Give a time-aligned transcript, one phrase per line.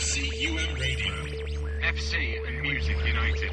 [0.00, 1.12] FCUM Radio.
[1.82, 3.50] FC and Music United.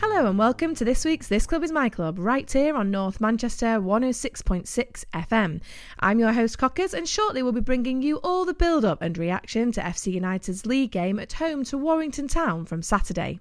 [0.00, 3.20] Hello and welcome to this week's This Club is My Club, right here on North
[3.20, 5.60] Manchester 106.6 FM.
[6.00, 9.16] I'm your host Cockers, and shortly we'll be bringing you all the build up and
[9.18, 13.38] reaction to FC United's league game at home to Warrington Town from Saturday.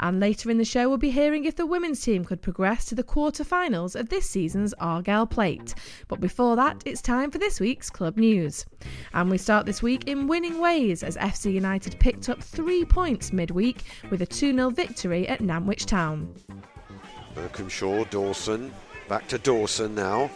[0.00, 2.94] And later in the show, we'll be hearing if the women's team could progress to
[2.94, 5.74] the quarter finals of this season's Argyle Plate.
[6.08, 8.64] But before that, it's time for this week's club news.
[9.12, 13.32] And we start this week in winning ways as FC United picked up three points
[13.32, 16.32] midweek with a 2 0 victory at Nantwich Town.
[17.34, 18.72] Berkhamshaw, Dawson,
[19.08, 20.30] back to Dawson now.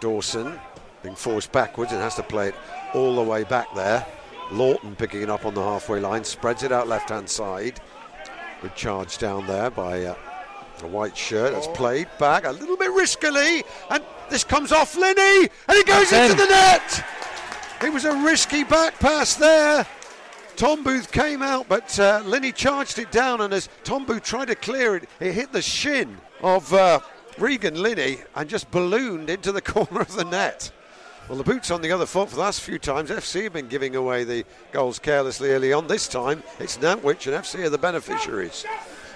[0.00, 0.58] Dawson
[1.02, 2.54] being forced backwards and has to play it
[2.94, 4.06] all the way back there.
[4.52, 7.80] Lawton picking it up on the halfway line, spreads it out left hand side.
[8.62, 10.14] Good charge down there by uh,
[10.82, 11.52] a white shirt.
[11.52, 16.10] That's played back a little bit riskily, and this comes off Linney, and it goes
[16.10, 16.48] That's into in.
[16.48, 17.06] the net.
[17.82, 19.86] It was a risky back pass there.
[20.60, 22.22] Tom Booth came out, but uh,
[22.54, 26.18] charged it down, and as Tom Booth tried to clear it, it hit the shin
[26.42, 27.00] of uh,
[27.38, 30.70] Regan Linney and just ballooned into the corner of the net.
[31.30, 33.08] Well, the boot's on the other foot for the last few times.
[33.08, 35.86] FC have been giving away the goals carelessly early on.
[35.86, 38.66] This time, it's Nantwich, and FC are the beneficiaries.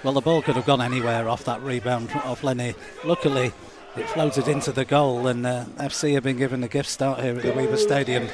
[0.02, 2.74] Well, the ball could have gone anywhere off that rebound off Lenny.
[3.04, 3.52] Luckily,
[3.96, 7.36] it floated into the goal, and uh, FC have been given a gift start here
[7.36, 8.28] at the Weaver Stadium.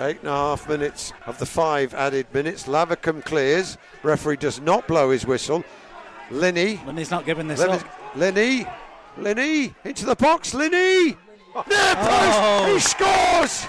[0.00, 2.68] Eight and a half minutes of the five added minutes.
[2.68, 3.78] Lavercombe clears.
[4.04, 5.64] Referee does not blow his whistle.
[6.30, 6.80] Linney.
[6.86, 7.72] Lenny's not giving this Linney.
[7.72, 8.16] up.
[8.16, 8.66] Linney.
[9.16, 9.74] Linney.
[9.84, 10.54] Into the box.
[10.54, 11.16] Linney.
[11.66, 12.38] Near post.
[12.40, 12.70] Oh.
[12.72, 13.66] He scores.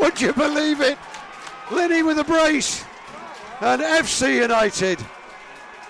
[0.00, 0.96] Would you believe it?
[1.70, 2.84] Linney with a brace.
[3.60, 4.98] And FC United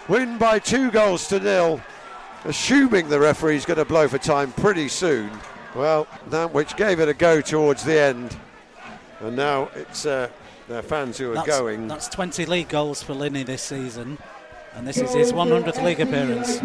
[0.08, 1.80] win by two goals to nil.
[2.44, 5.30] Assuming the referee's going to blow for time pretty soon.
[5.74, 8.36] Well, Nantwich gave it a go towards the end.
[9.20, 10.28] And now it's uh,
[10.68, 11.88] their fans who are That's, going.
[11.88, 14.18] that's 20 league goals for Lenny this season,
[14.74, 16.58] and this is his 100th league appearance.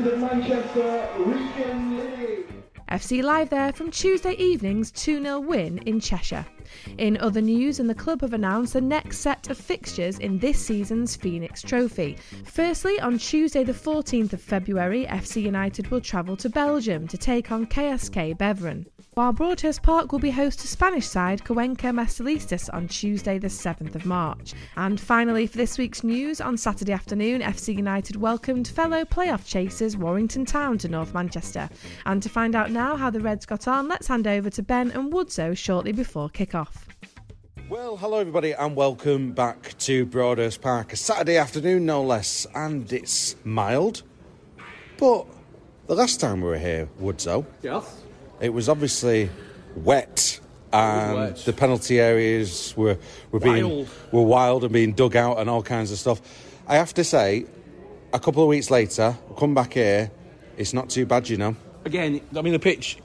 [2.90, 6.46] FC Live there from Tuesday evening's 2 0 win in Cheshire.
[6.98, 10.60] In other news, and the club have announced the next set of fixtures in this
[10.60, 12.18] season's Phoenix Trophy.
[12.46, 17.52] Firstly, on Tuesday, the 14th of February, FC United will travel to Belgium to take
[17.52, 18.86] on KSK Beveren.
[19.16, 23.94] While Broadhurst Park will be host to Spanish side Cuenca Mestallistas on Tuesday, the 7th
[23.94, 24.54] of March.
[24.76, 29.96] And finally, for this week's news, on Saturday afternoon, FC United welcomed fellow playoff chasers
[29.96, 31.70] Warrington Town to North Manchester.
[32.08, 34.90] And to find out now how the Reds got on, let's hand over to Ben
[34.90, 36.86] and Woodso shortly before kick-off.
[37.68, 40.94] Well, hello everybody, and welcome back to Broadhurst Park.
[40.94, 44.04] A Saturday afternoon, no less, and it's mild.
[45.00, 45.26] But
[45.88, 47.84] the last time we were here, Woodso, Yes.
[48.40, 49.32] it was obviously
[49.76, 50.40] wet,
[50.72, 51.38] and wet.
[51.38, 53.00] the penalty areas were
[53.32, 53.88] were being Wild.
[54.12, 56.22] were wild and being dug out and all kinds of stuff.
[56.68, 57.46] I have to say,
[58.14, 60.12] a couple of weeks later, come back here,
[60.56, 61.56] it's not too bad, you know.
[61.84, 63.00] Again, I mean, the pitch,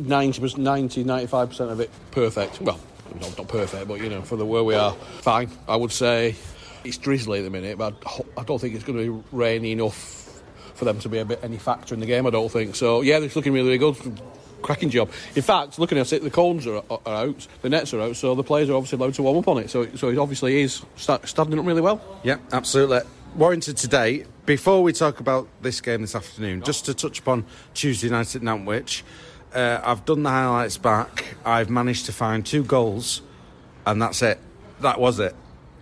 [0.00, 2.62] 90%, 90 95% of it perfect.
[2.62, 2.80] Well,
[3.20, 5.50] not, not perfect, but, you know, for the where we are, fine.
[5.68, 6.34] I would say
[6.84, 7.94] it's drizzly at the minute, but
[8.36, 10.42] I don't think it's going to be rainy enough
[10.74, 12.74] for them to be a bit any factor in the game, I don't think.
[12.74, 14.20] So, yeah, it's looking really, really good.
[14.62, 15.10] Cracking job.
[15.36, 18.34] In fact, looking at it, the cones are, are out, the nets are out, so
[18.34, 19.68] the players are obviously allowed to warm up on it.
[19.68, 22.00] So, so it obviously is sta- standing up really well.
[22.22, 23.00] Yeah, absolutely.
[23.36, 24.24] Warrington today.
[24.46, 27.44] Before we talk about this game this afternoon, just to touch upon
[27.74, 29.02] Tuesday night at Nantwich,
[29.54, 31.36] uh, I've done the highlights back.
[31.44, 33.22] I've managed to find two goals,
[33.86, 34.38] and that's it.
[34.80, 35.34] That was it.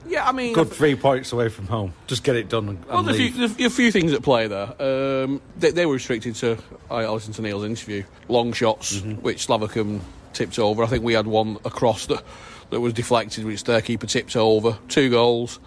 [0.07, 1.95] Yeah, I mean, Good three points away from home.
[2.09, 4.49] Just get it done and, Well, there's a few, there's a few things at play
[4.49, 4.75] there.
[4.83, 6.59] Um, they, they were restricted to.
[6.91, 8.03] I listened to Neil's interview.
[8.29, 10.01] Long shots, which Slavacum
[10.33, 10.83] tipped over.
[10.83, 12.25] I think we had one across that
[12.71, 14.77] that was deflected, which their keeper tipped over.
[14.89, 15.61] Two goals.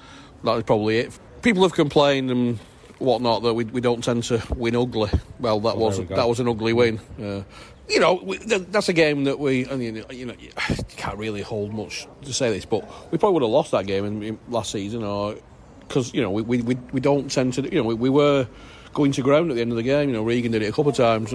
[0.43, 1.17] That was probably it.
[1.41, 2.59] People have complained and
[2.99, 5.09] whatnot that we, we don't tend to win ugly.
[5.39, 6.99] Well, that was we that was an ugly win.
[7.21, 7.43] Uh,
[7.89, 8.19] you know,
[8.69, 9.67] that's a game that we.
[9.67, 10.51] You know, you
[10.97, 14.05] can't really hold much to say this, but we probably would have lost that game
[14.05, 15.35] in, in last season, or
[15.81, 17.63] because you know we, we, we, don't tend to.
[17.63, 18.47] You know, we, we were
[18.93, 20.09] going to ground at the end of the game.
[20.09, 21.33] You know, Regan did it a couple of times.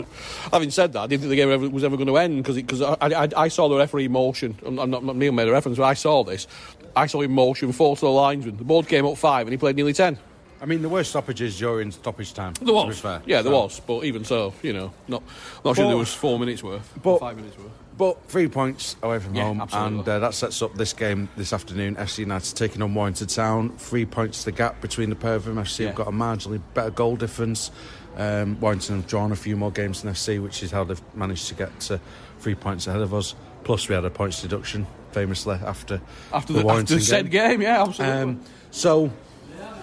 [0.51, 2.57] Having said that, I didn't think the game ever, was ever going to end because
[2.57, 4.59] because I, I, I saw the referee motion.
[4.67, 6.49] I'm, not, Neil made a reference, but I saw this.
[6.97, 8.57] I saw him motion four to the linesman.
[8.57, 10.19] The board came up five, and he played nearly ten.
[10.63, 12.53] I mean, there were stoppages during stoppage time.
[12.61, 13.23] There was, fair.
[13.27, 13.81] yeah, there So- was.
[13.81, 15.23] But even so, you know, not
[15.65, 17.71] not sure there was four minutes worth, but- five minutes worth.
[17.97, 19.99] But three points away from Yeah, home, absolutely.
[19.99, 21.97] and uh, that sets up this game this afternoon.
[21.97, 23.75] FC United taking on Warrington Town.
[23.77, 25.59] Three points the gap between the pair of them.
[25.59, 25.87] FC Yeah.
[25.89, 27.71] have got a marginally better goal difference.
[28.17, 31.49] Um, Warrington have drawn a few more games than FC, which is how they've managed
[31.49, 32.01] to get to
[32.39, 33.35] three points ahead of us.
[33.65, 36.01] Plus, we had a points deduction famously after
[36.33, 37.51] After the the, Warrington after the said game.
[37.51, 38.19] game, yeah, absolutely.
[38.19, 38.41] Um,
[38.71, 39.11] so,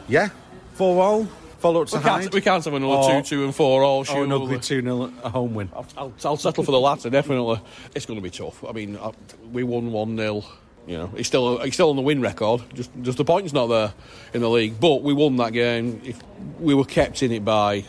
[0.08, 0.30] yeah,
[0.78, 1.26] four all.
[1.60, 4.00] Follow up to we, can't, we can't have another Or- two, two, and four all.
[4.00, 4.24] or surely.
[4.26, 5.70] an ugly 2 0 a home win.
[5.76, 7.60] I'll, I'll, I'll settle for the latter, definitely.
[7.96, 8.64] It's going to be tough.
[8.64, 9.12] I mean, I,
[9.52, 10.44] we won 1 0.
[10.86, 12.62] You know, he's still he's still on the win record.
[12.74, 13.92] Just just the points not there
[14.34, 16.00] in the league, but we won that game.
[16.06, 16.22] If
[16.60, 17.84] we were kept in it by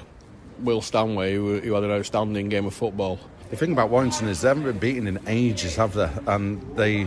[0.61, 3.21] Will Stanway, who, who had an outstanding game of football.
[3.51, 6.11] The thing about Warrington is they haven't been beaten in ages, have they?
[6.27, 7.07] And they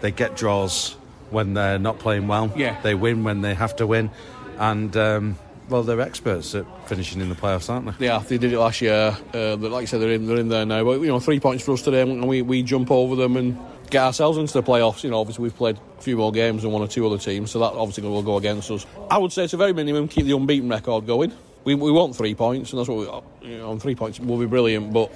[0.00, 0.94] they get draws
[1.30, 2.52] when they're not playing well.
[2.54, 2.78] Yeah.
[2.82, 4.10] They win when they have to win.
[4.58, 5.36] And, um,
[5.68, 8.06] well, they're experts at finishing in the playoffs, aren't they?
[8.06, 9.16] Yeah, they did it last year.
[9.32, 10.84] Uh, like I said, they're in, they're in there now.
[10.84, 13.58] But you know, three points for us today, and we, we jump over them and
[13.90, 15.04] get ourselves into the playoffs.
[15.04, 17.50] You know, obviously we've played a few more games than one or two other teams,
[17.50, 18.86] so that obviously will go against us.
[19.10, 21.32] I would say, it's a very minimum, keep the unbeaten record going.
[21.64, 22.98] We, we want three points, and that's what
[23.42, 24.92] we, you know, on three points will be brilliant.
[24.92, 25.10] But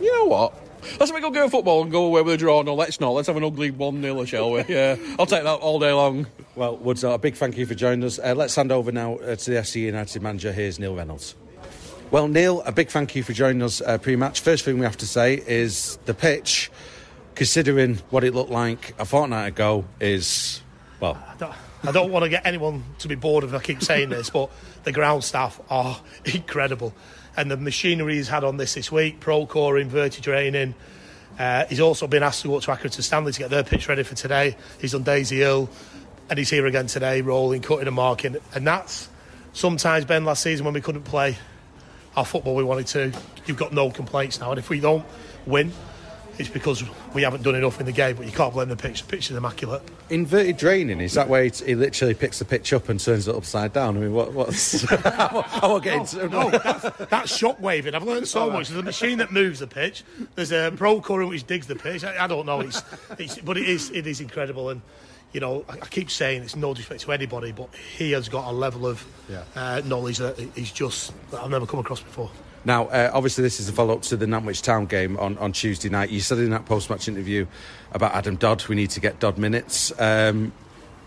[0.00, 0.54] you know what?
[0.98, 2.62] Let's make a go of football and go away with a draw.
[2.62, 3.10] No, let's not.
[3.10, 4.64] Let's have an ugly 1 0, shall we?
[4.68, 6.26] Yeah, I'll take that all day long.
[6.54, 8.18] Well, Woods, a big thank you for joining us.
[8.18, 10.52] Uh, let's hand over now uh, to the FC United manager.
[10.52, 11.36] Here's Neil Reynolds.
[12.10, 14.40] Well, Neil, a big thank you for joining us uh, pre match.
[14.40, 16.70] First thing we have to say is the pitch,
[17.34, 20.62] considering what it looked like a fortnight ago, is,
[21.00, 21.52] well, I don't,
[21.84, 24.50] I don't want to get anyone to be bored if I keep saying this, but
[24.84, 26.94] the ground staff are incredible.
[27.38, 30.74] And the machinery he's had on this this week, Procore, inverted training.
[31.38, 34.02] Uh, he's also been asked to go to Accrington Stanley to get their pitch ready
[34.02, 34.56] for today.
[34.80, 35.70] He's on Daisy Hill,
[36.28, 38.38] and he's here again today, rolling, cutting and marking.
[38.56, 39.08] And that's
[39.52, 41.36] sometimes, Ben, last season when we couldn't play
[42.16, 43.12] our football we wanted to,
[43.46, 44.50] you've got no complaints now.
[44.50, 45.06] And if we don't
[45.46, 45.70] win,
[46.38, 49.02] it's because we haven't done enough in the game, but you can't blame the pitch.
[49.02, 49.82] The pitch is immaculate.
[50.10, 53.34] inverted draining, is that where he, he literally picks the pitch up and turns it
[53.34, 53.96] upside down?
[53.96, 54.90] I mean, what, what's.
[54.92, 57.94] I won't get into No, that's, that's shock waving.
[57.94, 58.68] I've learned so much.
[58.68, 60.04] There's a machine that moves the pitch.
[60.34, 62.04] There's a pro current which digs the pitch.
[62.04, 62.60] I, I don't know.
[62.60, 62.82] It's,
[63.18, 64.70] it's, but it is it is incredible.
[64.70, 64.80] And
[65.32, 68.48] you know, I, I keep saying it's no disrespect to anybody, but he has got
[68.48, 69.42] a level of Yeah.
[69.56, 72.30] uh, knowledge that he's just that I've never come across before.
[72.64, 75.52] Now, uh, obviously, this is a follow up to the Nantwich Town game on, on
[75.52, 76.10] Tuesday night.
[76.10, 77.46] You said in that post match interview
[77.92, 79.92] about Adam Dodd, we need to get Dodd minutes.
[79.98, 80.52] Um,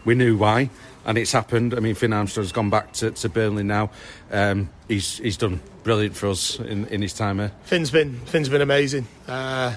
[0.05, 0.69] we knew why,
[1.05, 1.73] and it's happened.
[1.73, 3.91] I mean, Finn Armstrong's gone back to, to Burnley now.
[4.31, 7.51] Um, he's, he's done brilliant for us in, in his time here.
[7.63, 9.07] Finn's been Finn's been amazing.
[9.27, 9.75] Uh,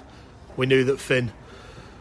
[0.57, 1.33] we knew that Finn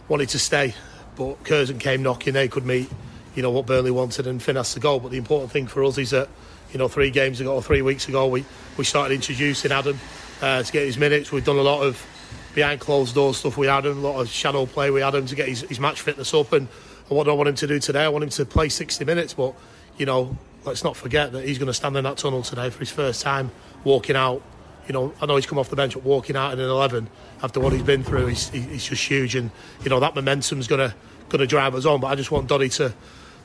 [0.07, 0.75] wanted to stay,
[1.15, 2.33] but Curzon came knocking.
[2.33, 2.89] They could meet,
[3.35, 4.99] you know, what Burnley wanted, and Finn has to go.
[4.99, 6.29] But the important thing for us is that,
[6.71, 8.45] you know, three games ago or three weeks ago, we
[8.77, 9.99] we started introducing Adam
[10.41, 11.31] uh, to get his minutes.
[11.31, 12.05] We've done a lot of
[12.53, 15.47] behind closed doors stuff with Adam, a lot of shadow play with Adam to get
[15.47, 16.51] his, his match fitness up.
[16.53, 16.67] And,
[17.09, 18.03] and what do I want him to do today?
[18.03, 19.53] I want him to play 60 minutes, but
[19.97, 22.79] you know, let's not forget that he's going to stand in that tunnel today for
[22.79, 23.51] his first time
[23.83, 24.41] walking out
[24.87, 27.09] you know, I know he's come off the bench, but walking out in an 11
[27.41, 29.35] after what he's been through, he's, he's just huge.
[29.35, 29.49] And,
[29.83, 30.95] you know, that momentum's going to
[31.29, 31.99] going to drive us on.
[31.99, 32.93] But I just want Doddy to,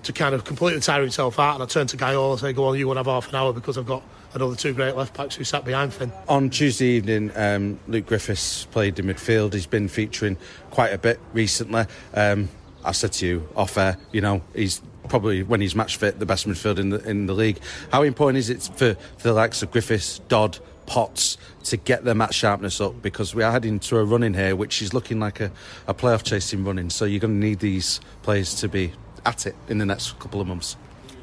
[0.03, 1.55] to kind of completely tire himself out.
[1.55, 3.35] And I turn to Guy and say, go on, you want to have half an
[3.35, 4.03] hour because I've got
[4.35, 6.13] another two great left backs who sat behind Finn.
[6.29, 9.53] On Tuesday evening, um, Luke Griffiths played in midfield.
[9.53, 10.37] He's been featuring
[10.71, 11.85] quite a bit recently.
[12.15, 12.49] Um,
[12.85, 16.27] I said to you off air, you know, he's probably when he's match fit the
[16.27, 17.59] best midfield in the in the league.
[17.91, 22.15] How important is it for, for the likes of Griffiths, Dodd, Potts to get their
[22.15, 23.03] match sharpness up?
[23.03, 25.51] Because we are heading to a run in here, which is looking like a,
[25.87, 26.91] a playoff chasing running.
[26.91, 28.93] So you're going to need these players to be
[29.29, 30.77] at it in the next couple of months.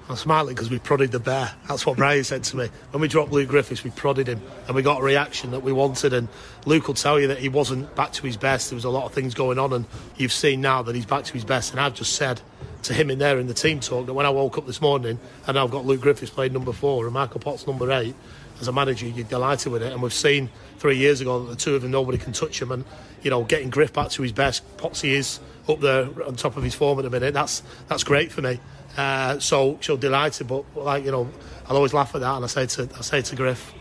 [0.08, 1.52] I'm smiling because we prodded the bear.
[1.68, 2.70] That's what Brian said to me.
[2.92, 5.72] When we dropped Luke Griffiths, we prodded him and we got a reaction that we
[5.72, 6.14] wanted.
[6.14, 6.28] And
[6.68, 8.70] Luke will tell you that he wasn't back to his best.
[8.70, 9.86] There was a lot of things going on, and
[10.16, 11.72] you've seen now that he's back to his best.
[11.72, 12.40] And I've just said
[12.84, 15.18] to him in there in the team talk that when I woke up this morning
[15.48, 18.16] and I've got Luke Griffiths playing number four and Michael Potts number eight,
[18.60, 19.92] as a manager, you're delighted with it.
[19.92, 22.72] And we've seen three years ago that the two of them, nobody can touch him.
[22.72, 22.86] And,
[23.22, 26.64] you know, getting Griff back to his best, Potsy is up there on top of
[26.64, 27.34] his form at the minute.
[27.34, 28.60] That's, that's great for me.
[28.98, 31.30] Uh, so, so delighted, but like you know,
[31.68, 33.74] I'll always laugh at that, and I say to I say to Griff,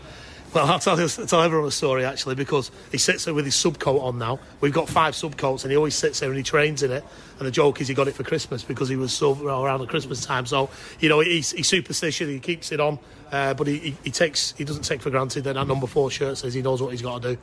[0.55, 3.43] well, I'll tell you, I'll tell everyone a story actually because he sits there with
[3.43, 4.39] his subcoat on now.
[4.61, 7.03] We've got five subcoats, and he always sits there and he trains in it.
[7.37, 9.85] And the joke is he got it for Christmas because he was so around the
[9.87, 10.45] Christmas time.
[10.45, 10.69] So
[11.01, 12.29] you know, he's, he's superstitious.
[12.29, 12.97] He keeps it on,
[13.33, 16.09] uh, but he, he, he takes he doesn't take for granted that that number four
[16.09, 17.41] shirt says he knows what he's got to do.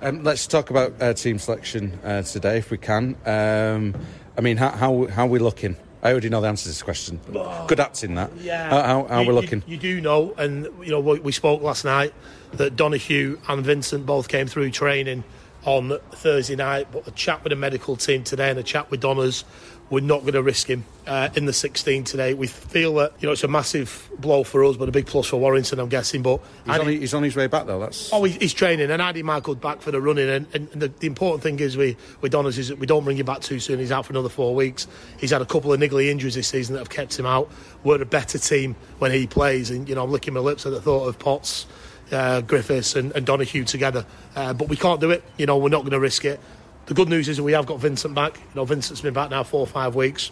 [0.00, 3.16] Um, let's talk about uh, team selection uh, today, if we can.
[3.26, 3.94] Um,
[4.38, 5.76] I mean, how, how how are we looking?
[6.02, 7.20] I already know the answer to this question.
[7.68, 8.36] Good acting that.
[8.38, 8.68] Yeah.
[8.70, 9.62] How, how, how you, we're you- looking?
[9.68, 12.12] You, do know, and you know we, we spoke last night
[12.54, 15.24] that Donahue and Vincent both came through training
[15.64, 19.00] on Thursday night, but a chat with the medical team today and a chat with
[19.00, 19.44] Donners
[19.92, 22.32] we're not going to risk him uh, in the 16 today.
[22.32, 25.26] We feel that you know it's a massive blow for us, but a big plus
[25.26, 26.22] for Warrington, I'm guessing.
[26.22, 27.78] But he's, on, he's on, his way back though.
[27.78, 30.30] That's oh, he's training, and Andy Michael's back for the running.
[30.30, 33.18] And, and the, the, important thing is we with Donners is that we don't bring
[33.18, 33.78] him back too soon.
[33.80, 34.88] He's out for another four weeks.
[35.18, 37.50] He's had a couple of niggly injuries this season that have kept him out.
[37.84, 40.72] We're a better team when he plays, and you know I'm licking my lips at
[40.72, 41.66] the thought of Potts.
[42.12, 44.04] Uh, Griffiths and, and Donoghue together,
[44.36, 45.24] uh, but we can't do it.
[45.38, 46.38] You know, we're not going to risk it.
[46.86, 48.36] The good news is we have got Vincent back.
[48.36, 50.30] You know, Vincent's been back now four or five weeks.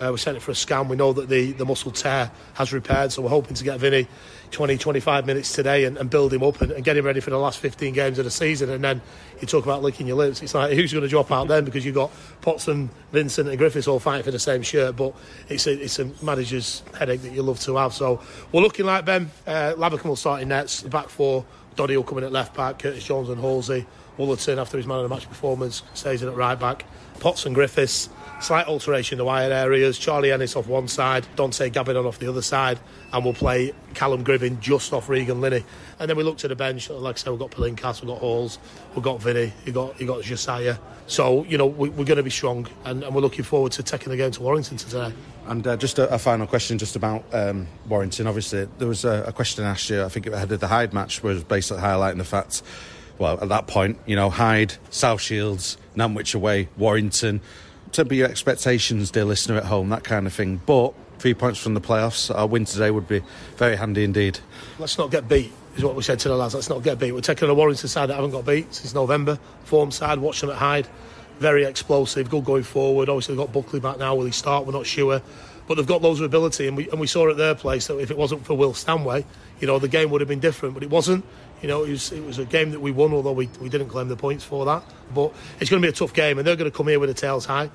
[0.00, 0.88] Uh, we sent it for a scan.
[0.88, 4.08] We know that the, the muscle tear has repaired, so we're hoping to get Vinny
[4.50, 7.30] 20, 25 minutes today and, and build him up and, and, get him ready for
[7.30, 8.70] the last 15 games of the season.
[8.70, 9.02] And then
[9.40, 10.42] you talk about licking your lips.
[10.42, 11.64] It's like, who's going to drop out then?
[11.64, 14.96] Because you've got Potts and Vincent and Griffiths all fighting for the same shirt.
[14.96, 15.14] But
[15.48, 17.92] it's a, it's a manager's headache that you love to have.
[17.92, 18.22] So
[18.52, 19.30] we're looking like Ben.
[19.46, 20.82] Uh, Lavercombe will start in nets.
[20.82, 23.86] The back four, Doddy will come in at left back, Curtis Jones and Halsey.
[24.18, 26.84] Woollerton, after his man of the match performance, stays in at right back.
[27.20, 28.08] Potts and Griffiths
[28.40, 29.96] Slight alteration in the wide areas.
[29.96, 32.78] Charlie Ennis off one side, Dante Gabidon off the other side,
[33.12, 35.64] and we'll play Callum Gribbin just off Regan Linney.
[35.98, 36.90] And then we look to the bench.
[36.90, 38.58] Like I said, we've got Palinkas, we've got Halls,
[38.94, 40.76] we've got Vinny, you got you got Josiah.
[41.06, 43.82] So you know we, are going to be strong, and, and, we're looking forward to
[43.82, 45.12] taking the game to Warrington today.
[45.46, 48.26] And uh, just a, a, final question, just about um, Warrington.
[48.26, 50.02] Obviously, there was a, a question asked you.
[50.02, 52.62] I think it ahead of the Hyde match, was basically highlighting the fact
[53.18, 57.40] well, at that point, you know, Hyde, South Shields, Nantwich away, Warrington
[57.94, 60.60] temper your expectations, dear listener at home, that kind of thing.
[60.66, 63.22] But three points from the playoffs, our win today would be
[63.56, 64.40] very handy indeed.
[64.78, 66.54] Let's not get beat, is what we said to the lads.
[66.54, 67.12] Let's not get beat.
[67.12, 69.38] We're taking a Warrington side that haven't got beat since November.
[69.64, 70.88] Form side, watch them at Hyde.
[71.38, 73.08] Very explosive, good going forward.
[73.08, 74.14] Obviously, they've got Buckley back now.
[74.14, 74.66] Will he start?
[74.66, 75.22] We're not sure.
[75.66, 77.96] But they've got loads of ability, and we, and we saw at their place that
[77.98, 79.24] if it wasn't for Will Stanway,
[79.60, 80.74] you know, the game would have been different.
[80.74, 81.24] But it wasn't.
[81.64, 83.88] You know, it was, it was a game that we won, although we, we didn't
[83.88, 84.84] claim the points for that.
[85.14, 87.08] But it's going to be a tough game, and they're going to come here with
[87.08, 87.70] the tails high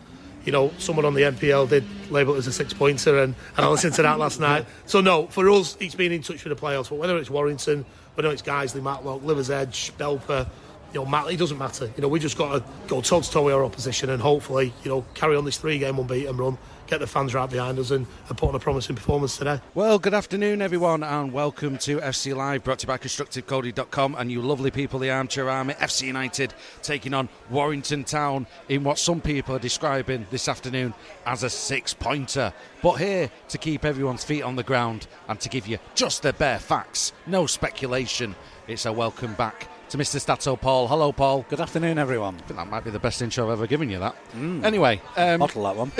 [0.45, 3.65] you know, someone on the NPL did label it as a six pointer, and, and
[3.65, 4.65] I listened to that last night.
[4.85, 7.85] So, no, for us, it's been in touch with the playoffs, but whether it's Warrington,
[8.13, 10.47] whether it's Guiseley, Matlock, Liversedge, Belper,
[10.93, 11.91] you know, Matt, it doesn't matter.
[11.95, 14.71] You know, we just got to go toe to toe with our opposition and hopefully,
[14.83, 16.57] you know, carry on this three game unbeaten run
[16.89, 19.59] get the fans right behind us and, put on a promising performance today.
[19.75, 24.31] Well, good afternoon, everyone, and welcome to FC Live, brought to you by ConstructiveCody.com and
[24.31, 29.21] you lovely people, the Armchair Army, FC United taking on Warrington Town in what some
[29.21, 30.93] people are describing this afternoon
[31.25, 32.53] as a six pointer.
[32.81, 36.33] But here to keep everyone's feet on the ground and to give you just the
[36.33, 38.35] bare facts, no speculation.
[38.67, 40.21] It's a welcome back to Mr.
[40.21, 40.87] Stato Paul.
[40.87, 41.45] Hello, Paul.
[41.49, 42.35] Good afternoon, everyone.
[42.35, 43.97] I think that might be the best intro I've ever given you.
[43.97, 44.15] That.
[44.33, 44.63] Mm.
[44.63, 45.91] Anyway, um, bottle that one.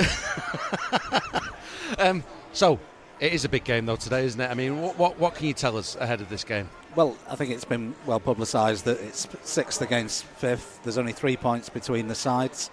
[1.98, 2.78] um, so
[3.18, 4.48] it is a big game though today, isn't it?
[4.48, 6.70] I mean, what, what, what can you tell us ahead of this game?
[6.94, 10.80] Well, I think it's been well publicised that it's sixth against fifth.
[10.84, 12.70] There's only three points between the sides.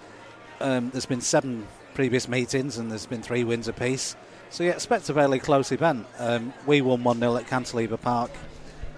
[0.61, 4.15] Um, there's been seven previous meetings and there's been three wins apiece.
[4.51, 6.05] So you expect a fairly close event.
[6.19, 8.29] Um, we won 1 0 at Cantilever Park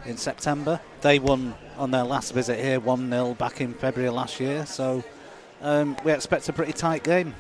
[0.06, 0.82] in September.
[1.02, 4.66] They won on their last visit here 1 0 back in February last year.
[4.66, 5.04] So
[5.62, 7.34] um, we expect a pretty tight game.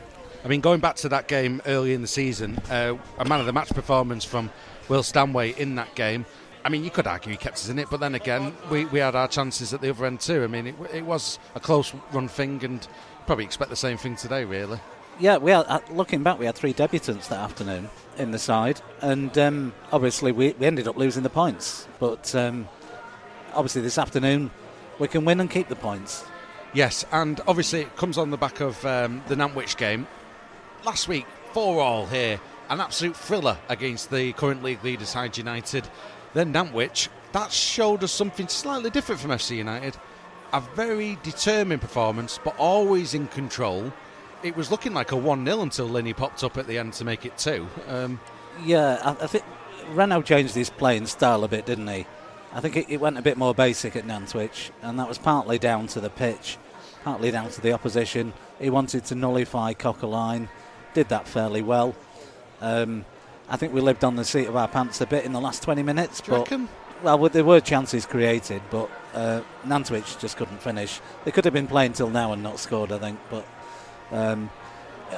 [0.43, 3.45] I mean, going back to that game early in the season, uh, a man of
[3.45, 4.49] the match performance from
[4.87, 6.25] Will Stanway in that game.
[6.63, 8.99] I mean, you could argue he kept us in it, but then again, we, we
[8.99, 10.43] had our chances at the other end too.
[10.43, 12.85] I mean, it, it was a close run thing, and
[13.25, 14.79] probably expect the same thing today, really.
[15.19, 18.81] Yeah, we had, uh, looking back, we had three debutants that afternoon in the side,
[19.01, 21.87] and um, obviously we, we ended up losing the points.
[21.99, 22.69] But um,
[23.53, 24.51] obviously this afternoon
[24.99, 26.25] we can win and keep the points.
[26.73, 30.07] Yes, and obviously it comes on the back of um, the Nantwich game.
[30.85, 32.39] Last week, 4 all here,
[32.69, 35.87] an absolute thriller against the current league leaders, Hyde United.
[36.33, 39.97] Then Nantwich, that showed us something slightly different from FC United.
[40.53, 43.91] A very determined performance, but always in control.
[44.43, 47.05] It was looking like a 1 0 until Lenny popped up at the end to
[47.05, 47.67] make it 2.
[47.87, 48.19] Um,
[48.63, 49.43] yeah, I, I think
[49.91, 52.05] Reynolds changed his playing style a bit, didn't he?
[52.53, 55.59] I think it, it, went a bit more basic at Nantwich, and that was partly
[55.59, 56.57] down to the pitch,
[57.03, 58.33] partly down to the opposition.
[58.59, 60.49] He wanted to nullify Cockerline,
[60.93, 61.95] did that fairly well.
[62.61, 63.05] Um,
[63.49, 65.63] I think we lived on the seat of our pants a bit in the last
[65.63, 66.21] 20 minutes.
[66.21, 66.39] but?
[67.01, 70.99] Well, there were chances created, but uh, Nantwich just couldn't finish.
[71.23, 73.19] They could have been playing till now and not scored, I think.
[73.29, 73.45] But
[74.11, 74.49] um,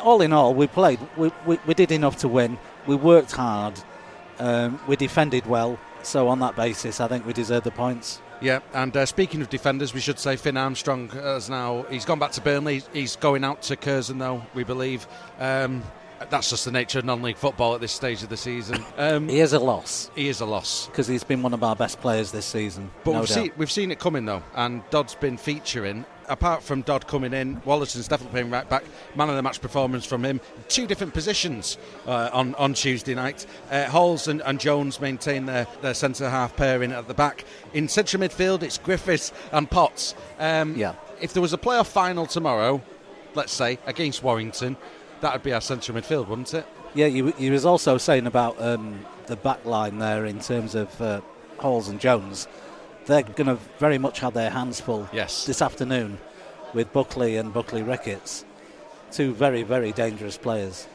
[0.03, 0.99] all in all, we played.
[1.17, 2.59] We, we, we, did enough to win.
[2.85, 3.81] We worked hard.
[4.37, 5.79] Um, we defended well.
[6.03, 8.21] So on that basis, I think we deserve the points.
[8.41, 12.17] Yeah, and uh, speaking of defenders, we should say Finn Armstrong has now he's gone
[12.17, 12.81] back to Burnley.
[12.91, 15.07] He's going out to Curzon, though we believe.
[15.39, 15.83] Um,
[16.29, 18.83] That's just the nature of non-league football at this stage of the season.
[18.97, 20.87] Um, He is a loss he is a loss.
[20.87, 22.91] because he's been one of our best players this season.
[23.03, 26.05] But no we've, seen, we've seen it coming though, and Dodd's been featuring.
[26.29, 28.83] Apart from Dodd coming in, Wallerson's definitely playing right back.
[29.15, 30.39] Man of the match performance from him.
[30.69, 33.45] Two different positions uh, on on Tuesday night.
[33.69, 37.43] Uh, Halls and, and Jones maintain their, their centre half pairing at the back.
[37.73, 40.15] In central midfield, it's Griffiths and Potts.
[40.39, 40.93] Um, Yeah.
[41.19, 42.81] If there was a playoff final tomorrow,
[43.35, 44.77] let's say against Warrington,
[45.21, 46.65] that would be our central midfield, wouldn't it?
[46.93, 50.99] Yeah, you, you was also saying about um, the back line there in terms of
[51.01, 51.21] uh,
[51.59, 52.47] Halls and Jones.
[53.05, 55.45] They're going to very much have their hands full Yes.
[55.45, 56.17] this afternoon
[56.73, 58.45] with Buckley and Buckley Ricketts.
[59.11, 60.87] Two very, very dangerous players.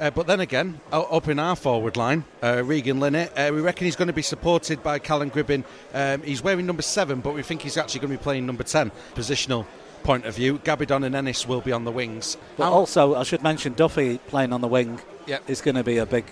[0.00, 3.84] Uh, but then again, up in our forward line, uh, Regan Linney, uh, we reckon
[3.84, 5.62] he's going to be supported by Callum Gribbin.
[5.92, 8.64] Um, he's wearing number seven, but we think he's actually going to be playing number
[8.64, 9.66] 10, positional
[10.04, 10.58] point of view.
[10.58, 12.36] Gabidon and Ennis will be on the wings.
[12.56, 15.50] But How- also, I should mention Duffy playing on the wing Yep.
[15.50, 16.26] is going to be a big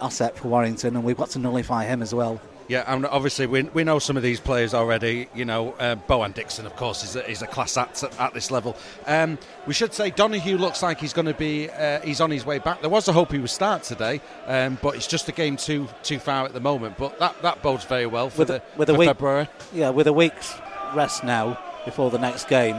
[0.00, 2.40] asset for Warrington, and we've got to nullify him as well.
[2.68, 5.28] Yeah, and obviously we, we know some of these players already.
[5.34, 8.32] You know, uh, Bohan Dixon, of course, is a, is a class act at, at
[8.34, 8.76] this level.
[9.06, 12.46] Um, we should say Donahue looks like he's going to be uh, he's on his
[12.46, 12.80] way back.
[12.80, 15.86] There was a hope he would start today, um, but it's just a game too
[16.02, 16.96] too far at the moment.
[16.96, 19.48] But that, that bodes very well for With the with a week- February.
[19.74, 20.54] Yeah, with a week's
[20.94, 22.76] rest now before the next game,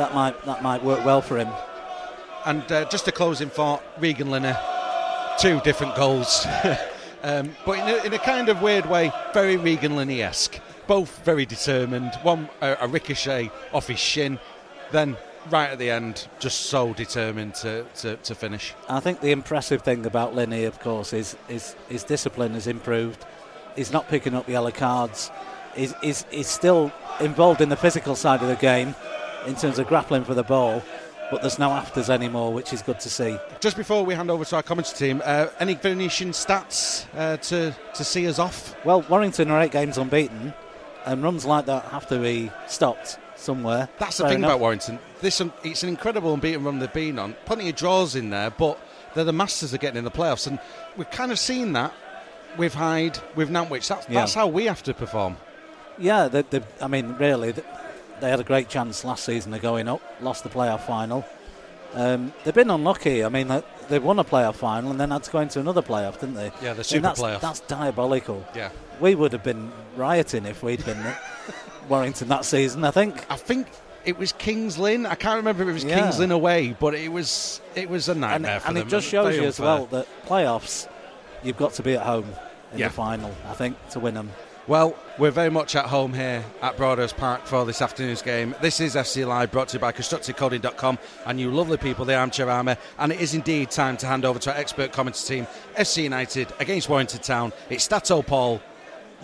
[0.00, 1.48] that might that might work well for him.
[2.46, 4.54] And uh, just a closing thought, Regan Linney,
[5.38, 6.46] two different goals.
[7.22, 10.58] um, but in a, in a kind of weird way, very Regan Linney esque.
[10.86, 12.14] Both very determined.
[12.22, 14.38] One, a, a ricochet off his shin,
[14.90, 15.18] then
[15.50, 18.74] right at the end, just so determined to, to, to finish.
[18.88, 23.26] I think the impressive thing about Linney, of course, is, is his discipline has improved.
[23.76, 25.30] He's not picking up yellow cards.
[25.76, 26.90] He's, he's, he's still
[27.20, 28.94] involved in the physical side of the game
[29.46, 30.82] in terms of grappling for the ball,
[31.30, 33.36] but there's no afters anymore, which is good to see.
[33.60, 37.74] Just before we hand over to our commentary team, uh, any finishing stats uh, to,
[37.94, 38.74] to see us off?
[38.84, 40.52] Well, Warrington are eight games unbeaten,
[41.06, 43.88] and runs like that have to be stopped somewhere.
[43.98, 44.50] That's the thing enough.
[44.50, 44.98] about Warrington.
[45.20, 47.34] This um, it's an incredible unbeaten run they've been on.
[47.46, 48.78] Plenty of draws in there, but
[49.14, 50.58] they're the masters of getting in the playoffs, and
[50.96, 51.92] we've kind of seen that
[52.58, 53.88] with Hyde, with Nantwich.
[53.88, 54.20] That's, Yeah.
[54.20, 55.36] that's how we have to perform.
[55.98, 57.66] Yeah, they, they, I mean, really, th-
[58.20, 61.24] they had a great chance last season of going up, lost the playoff final.
[61.94, 63.24] Um, they've been unlucky.
[63.24, 65.82] I mean, they, they won a playoff final and then had to go into another
[65.82, 66.46] playoff, didn't they?
[66.46, 67.40] Yeah, the I mean, super that's, playoff.
[67.40, 68.46] That's diabolical.
[68.54, 71.20] Yeah, We would have been rioting if we'd been at
[71.88, 73.26] Warrington that season, I think.
[73.28, 73.66] I think
[74.04, 75.04] it was Kings Lynn.
[75.04, 76.00] I can't remember if it was Yeah.
[76.00, 78.82] Kings Lynn away, but it was it was a And, nightmare for and them.
[78.82, 80.88] And it just shows you as well that playoffs,
[81.42, 82.26] you've got to be at home
[82.72, 82.88] in Yeah.
[82.88, 84.30] the final, I think, to win them.
[84.70, 88.54] Well, we're very much at home here at Broadhurst Park for this afternoon's game.
[88.60, 92.48] This is FC Live brought to you by ConstructiveCoding.com and you lovely people, the Armchair
[92.48, 92.76] Army.
[92.96, 96.52] And it is indeed time to hand over to our expert commentary team, FC United
[96.60, 97.52] against Warrington Town.
[97.68, 98.62] It's Stato Paul,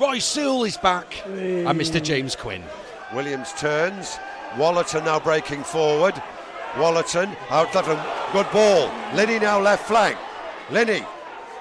[0.00, 2.02] Roy Sewell is back, and Mr.
[2.02, 2.64] James Quinn.
[3.14, 4.18] Williams turns.
[4.54, 6.20] Wallerton now breaking forward.
[6.72, 8.32] Wallerton out left.
[8.32, 8.90] Good ball.
[9.14, 10.18] Linney now left flank.
[10.72, 11.04] Linney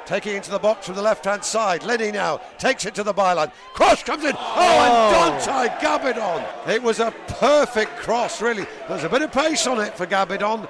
[0.06, 1.84] taking into the box from the left hand side.
[1.84, 3.52] Lenny now takes it to the byline.
[3.74, 4.36] Cross comes in.
[4.36, 5.46] Oh, and oh.
[5.46, 6.70] Dante Gabidon.
[6.70, 8.66] It was a perfect cross, really.
[8.88, 10.68] There's a bit of pace on it for Gabidon.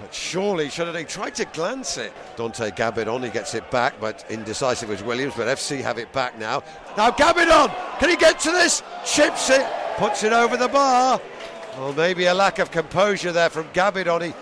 [0.00, 2.12] But surely should have he tried to glance it.
[2.36, 5.34] Dante Gabidon, he gets it back, but indecisive was Williams.
[5.36, 6.62] But FC have it back now.
[6.96, 8.82] Now Gabidon, can he get to this?
[9.04, 11.20] Chips it, puts it over the bar.
[11.76, 14.26] Well, maybe a lack of composure there from Gabidon.
[14.26, 14.34] He,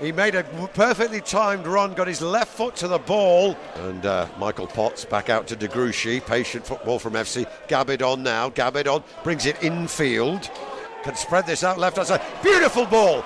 [0.00, 3.54] he made a perfectly timed run, got his left foot to the ball.
[3.76, 6.24] And uh, Michael Potts back out to De Gruchy.
[6.24, 7.46] Patient football from FC.
[7.68, 8.48] Gabidon now.
[8.48, 10.50] Gabidon brings it infield.
[11.02, 12.22] Can spread this out left hand side.
[12.42, 13.24] Beautiful ball.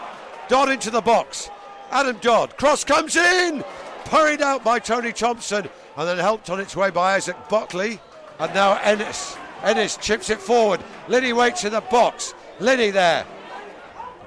[0.48, 1.48] Dodd into the box.
[1.90, 2.56] Adam Dodd.
[2.56, 3.64] Cross comes in.
[4.04, 5.68] Parried out by Tony Thompson.
[5.96, 8.00] And then helped on its way by Isaac Buckley.
[8.40, 9.36] And now Ennis.
[9.62, 10.80] Ennis chips it forward.
[11.08, 12.34] Linney waits in the box.
[12.58, 13.24] Linney there.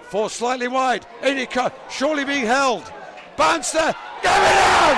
[0.10, 1.06] Four slightly wide.
[1.24, 2.92] He co- surely being held.
[3.36, 3.94] Banster.
[4.24, 4.98] Gavin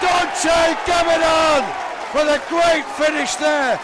[0.00, 1.66] Dante Gavin
[2.14, 3.80] with a great finish there.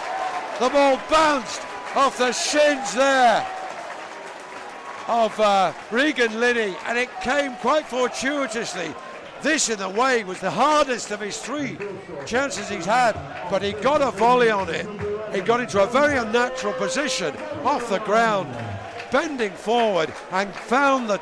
[0.60, 1.62] The ball bounced
[1.96, 3.46] off the shins there
[5.08, 8.94] of uh, Regan Linney, and it came quite fortuitously.
[9.42, 11.76] This, in the way, was the hardest of his three
[12.26, 13.14] chances he's had,
[13.50, 14.86] but he got a volley on it.
[15.34, 17.34] He got into a very unnatural position
[17.64, 18.54] off the ground,
[19.12, 21.20] bending forward, and found the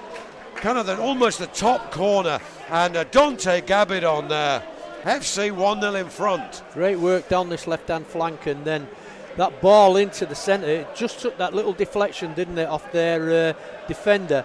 [0.55, 2.39] kind of the, almost the top corner.
[2.69, 4.63] And uh, Dante Gabidon there,
[5.03, 6.63] FC 1 0 in front.
[6.73, 8.89] Great work down this left hand flank, and then
[9.37, 10.69] that ball into the centre.
[10.69, 13.53] It just took that little deflection, didn't it, off their uh,
[13.89, 14.45] defender.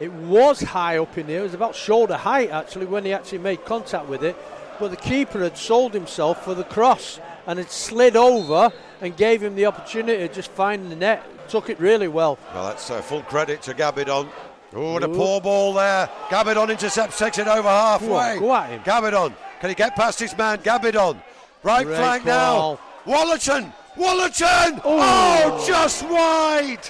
[0.00, 1.40] It was high up in the air.
[1.40, 4.36] It was about shoulder height actually when he actually made contact with it.
[4.80, 9.42] But the keeper had sold himself for the cross and it slid over and gave
[9.42, 11.22] him the opportunity to just find the net.
[11.48, 12.38] Took it really well.
[12.54, 14.28] Well, that's uh, full credit to Gabidon.
[14.74, 16.08] Oh, a poor ball there.
[16.28, 18.38] Gabidon intercepts, takes it over halfway.
[18.38, 18.80] Go at him.
[18.82, 20.58] Gabidon, can he get past his man?
[20.58, 21.20] Gabidon,
[21.62, 22.80] right Great flank ball.
[23.06, 23.12] now.
[23.12, 24.80] Wallerton, Wallerton.
[24.84, 26.88] Oh, just wide.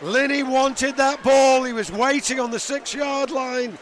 [0.00, 1.62] Linney wanted that ball.
[1.62, 3.78] He was waiting on the six-yard line.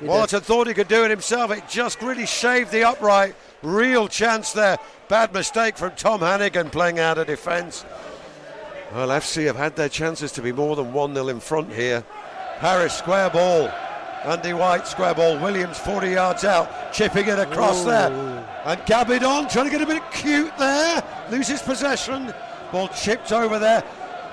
[0.00, 1.50] Wallerton thought he could do it himself.
[1.50, 3.34] It just really shaved the upright.
[3.62, 4.78] Real chance there.
[5.08, 7.84] Bad mistake from Tom Hannigan playing out of defence.
[8.92, 12.04] Well, FC have had their chances to be more than 1 0 in front here.
[12.58, 13.70] Harris, square ball.
[14.24, 15.38] Andy White, square ball.
[15.38, 18.10] Williams, 40 yards out, chipping it across there.
[18.64, 21.02] And Gabidon trying to get a bit of cute there.
[21.30, 22.34] Loses possession.
[22.72, 23.82] Ball chipped over there.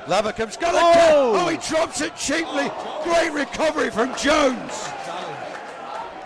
[0.08, 0.80] Lavercombe's got a
[1.14, 1.34] Oh!
[1.36, 2.70] Oh, he drops it cheaply.
[3.04, 4.90] Great recovery from Jones.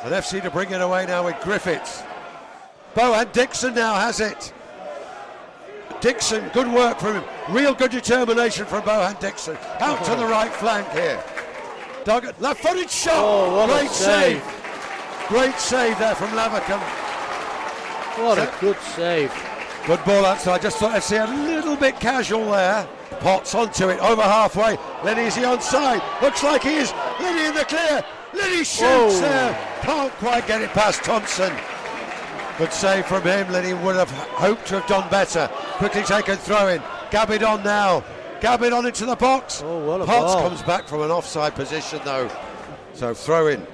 [0.04, 2.04] And FC to bring it away now with Griffiths.
[2.96, 4.54] Bohan Dixon now has it.
[6.02, 7.24] Dixon, good work from him.
[7.50, 9.58] Real good determination from Bohan Dixon.
[9.80, 11.22] Out to the right flank here.
[12.04, 13.16] Doggett, left footed shot.
[13.18, 14.44] Oh, Great save.
[15.28, 16.82] Great save there from Lavercombe.
[18.24, 19.34] What a good save.
[19.86, 20.62] Good ball outside.
[20.62, 22.88] Just thought I'd see a little bit casual there.
[23.20, 24.78] Potts onto it, over halfway.
[25.04, 26.02] Lenny, is he onside?
[26.22, 26.94] Looks like he is.
[27.20, 28.04] Lenny in the clear.
[28.38, 29.19] Lenny shoots Oh.
[29.21, 29.58] there.
[29.82, 31.54] Can't quite get it past Thompson.
[32.58, 33.52] Good save from him.
[33.52, 35.47] Lenny would have hoped to have done better.
[35.78, 36.82] Quickly taken throw in.
[37.12, 38.04] Gabidon now.
[38.41, 39.62] Gabidon into the box.
[39.65, 40.50] Oh, a Potts ball.
[40.50, 42.30] comes back from an offside position though.
[42.93, 43.65] So throw in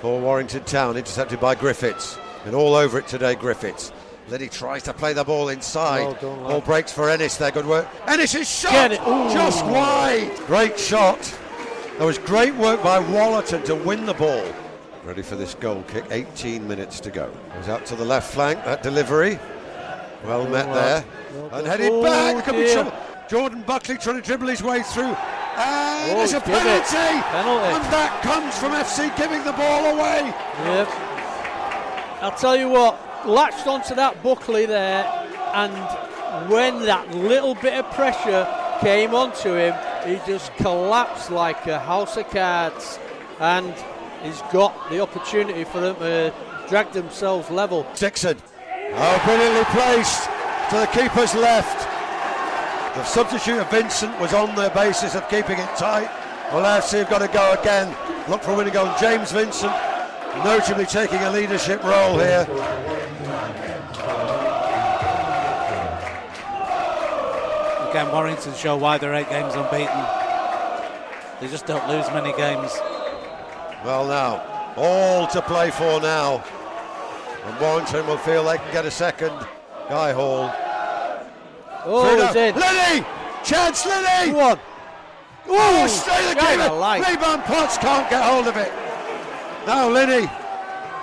[0.00, 2.18] for Warrington Town, intercepted by Griffiths.
[2.44, 3.92] And all over it today, Griffiths.
[4.28, 6.16] Lenny tries to play the ball inside.
[6.22, 7.86] Well ball breaks for Ennis there, good work.
[8.08, 8.90] Ennis' is shot!
[9.32, 10.32] Just wide!
[10.46, 11.18] Great shot.
[11.98, 14.44] There was great work by Wallerton to win the ball.
[15.04, 17.30] Ready for this goal kick, 18 minutes to go.
[17.54, 19.38] Goes out to the left flank, that delivery.
[20.24, 20.74] Well met well.
[20.74, 21.04] there.
[21.34, 22.44] Well and headed Oh, back.
[22.44, 22.92] Could be trouble.
[23.28, 25.04] Jordan Buckley trying to dribble his way through.
[25.56, 26.96] And Oh, there's a penalty.
[26.96, 27.74] Penalty.
[27.74, 30.32] And that comes from FC giving the ball away.
[30.64, 30.88] Yep.
[32.22, 35.04] I'll tell you what, latched onto that Buckley there,
[35.54, 35.72] and
[36.48, 38.46] when that little bit of pressure
[38.80, 39.74] came onto him,
[40.06, 42.98] he just collapsed like a house of cards,
[43.40, 43.74] and
[44.22, 46.34] he's got the opportunity for them to
[46.68, 47.86] drag themselves level.
[47.94, 48.38] Dixon.
[48.94, 50.24] Oh, brilliantly placed
[50.70, 51.88] to the keeper's left.
[52.96, 56.10] The substitute of Vincent was on the basis of keeping it tight.
[56.52, 57.96] Well, FC have got to go again.
[58.28, 58.92] Look for a winning goal.
[59.00, 59.72] James Vincent,
[60.44, 62.46] notably taking a leadership role here.
[67.92, 70.02] Again, Warrington show why they're eight games unbeaten.
[71.42, 72.72] They just don't lose many games.
[73.84, 76.42] Well, now, all to play for now.
[77.44, 79.34] And Warrington will feel they can get a second.
[79.90, 80.50] Guy Hall.
[81.84, 82.58] Oh, Through he's in.
[82.58, 83.06] Lenny!
[83.44, 84.32] Chance Lenny!
[84.32, 84.60] Go on.
[85.48, 86.70] Oh, stay the Shine game.
[86.70, 87.06] a light.
[87.06, 88.72] Rebound Potts can't get hold of it.
[89.66, 90.30] Now Lenny.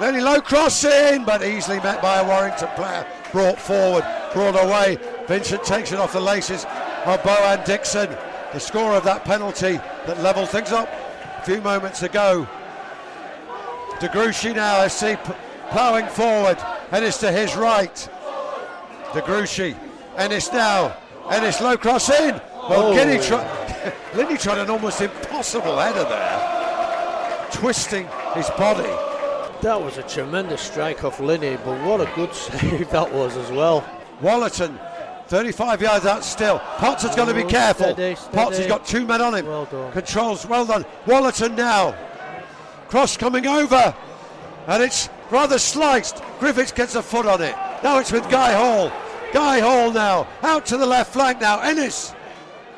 [0.01, 3.05] Lenny low cross in, but easily met by a Warrington player.
[3.31, 4.97] Brought forward, brought away.
[5.27, 6.65] Vincent takes it off the laces
[7.05, 8.09] of Bohan Dixon.
[8.53, 9.73] The score of that penalty
[10.07, 12.47] that levelled things up a few moments ago.
[13.99, 15.17] De Gruchy now, FC
[15.69, 16.57] ploughing forward.
[16.91, 17.95] Ennis to his right.
[19.13, 19.75] De Gruchy.
[20.17, 20.95] Ennis now.
[21.29, 22.35] Ennis low cross in.
[22.69, 23.21] Well, Oh.
[23.21, 28.89] Try- Lindy tried an almost impossible header there, twisting his body.
[29.61, 33.51] That was a tremendous strike off Linney, but what a good save that was as
[33.51, 33.83] well.
[34.21, 34.77] Wallerton,
[35.27, 36.59] 35 yards out still.
[36.77, 37.93] Potts has got to be Oh, careful.
[37.93, 39.45] steady, Potts has got two men on him.
[39.45, 39.91] Well done.
[39.91, 40.85] Controls, well done.
[41.05, 41.95] Wallerton now.
[42.89, 43.93] Cross coming over.
[44.67, 46.21] And it's rather sliced.
[46.39, 47.55] Griffiths gets a foot on it.
[47.83, 48.91] Now it's with Guy Hall.
[49.31, 50.27] Guy Hall now.
[50.41, 51.59] Out to the left flank now.
[51.59, 52.13] Ennis.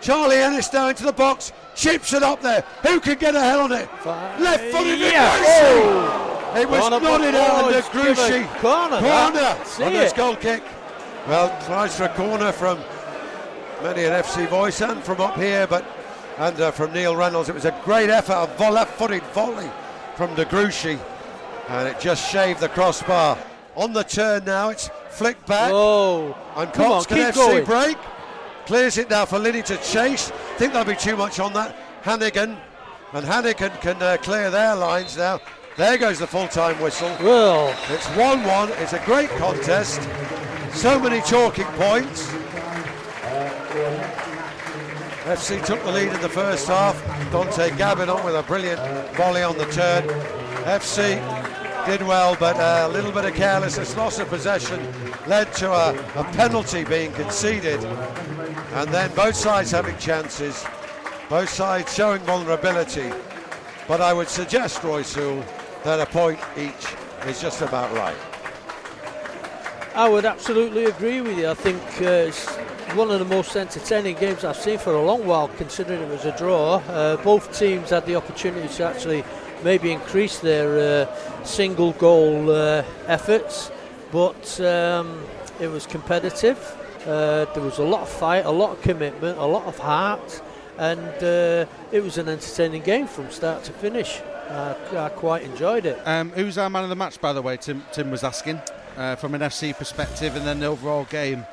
[0.01, 1.54] Charlie Ennis now into the box.
[1.75, 2.62] Chips it up there.
[2.86, 3.88] Who can get a head on it?
[4.06, 4.99] Left footed.
[4.99, 5.32] Yeah.
[5.39, 6.54] Oh.
[6.56, 7.82] It was Corner, nodded out oh, under.
[7.82, 8.45] Gruchy.
[8.60, 8.99] Corner.
[8.99, 9.65] Corner.
[9.65, 10.62] See on this goal kick.
[11.28, 12.80] Well, tries for a corner from
[13.84, 15.86] many an FC voice and from up here, but
[16.38, 17.50] and uh, from Neil Reynolds.
[17.50, 19.70] It was a great effort, a vo- left-footed volley
[20.16, 20.48] from De
[21.70, 23.38] and it just shaved the crossbar.
[23.76, 27.66] On the turn now, it's flicked back, Oh, and Cox on, can FC going.
[27.66, 27.98] break.
[28.66, 30.30] Clears it now for Liddy to chase.
[30.58, 31.76] Think there'll be too much on that.
[32.02, 32.58] Hannigan,
[33.14, 35.40] and Hannigan can uh, clear their lines now.
[35.78, 37.16] There goes the full-time whistle.
[37.22, 38.70] Well, It's 1 1.
[38.80, 40.02] It's a great contest.
[40.74, 42.28] So many talking points.
[45.26, 47.00] FC took the lead in the first half.
[47.32, 48.82] Dante Gabidon with a brilliant
[49.16, 50.04] volley on the turn.
[50.64, 51.16] FC
[51.86, 54.80] did well, but a little bit of carelessness, loss of possession,
[55.28, 57.84] led to a, a penalty being conceded.
[58.74, 60.66] And then both sides having chances,
[61.30, 63.12] both sides showing vulnerability.
[63.88, 65.44] But I would suggest, Roy Sewell,
[65.84, 66.96] that a point each
[67.28, 68.31] is just about right.
[69.93, 71.49] I would absolutely agree with you.
[71.49, 72.47] I think uh, it's
[72.95, 76.23] one of the most entertaining games I've seen for a long while, considering it was
[76.23, 76.75] a draw.
[76.75, 79.25] Uh, both teams had the opportunity to actually
[79.65, 83.69] maybe increase their uh, single goal uh, efforts,
[84.13, 85.21] but um,
[85.60, 86.58] it was competitive.
[87.01, 90.41] Uh, there was a lot of fight, a lot of commitment, a lot of heart,
[90.77, 94.21] and uh, it was an entertaining game from start to finish.
[94.49, 95.99] I quite enjoyed it.
[96.06, 97.58] Um, who's our man of the match, by the way?
[97.58, 98.62] Tim, Tim was asking
[99.02, 101.46] uh, from an FC perspective, and then the overall game.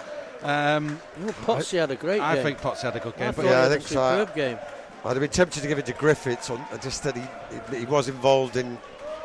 [0.43, 2.45] Um, well, Potsy had a great I game.
[2.45, 3.29] think Potsy had a good game.
[3.29, 4.01] I but yeah, I think so.
[4.03, 4.59] a superb game.
[5.05, 8.09] I'd have been tempted to give it to Griffiths, on just that he, he was
[8.09, 8.77] involved in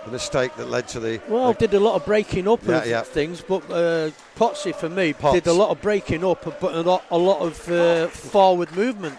[0.06, 1.20] the mistake that led to the.
[1.28, 3.02] Well, the, did a lot of breaking up Yeah, of yeah.
[3.02, 5.36] things, but uh, Potsy for me Potts.
[5.36, 9.18] did a lot of breaking up, but a lot, a lot of uh, forward movement,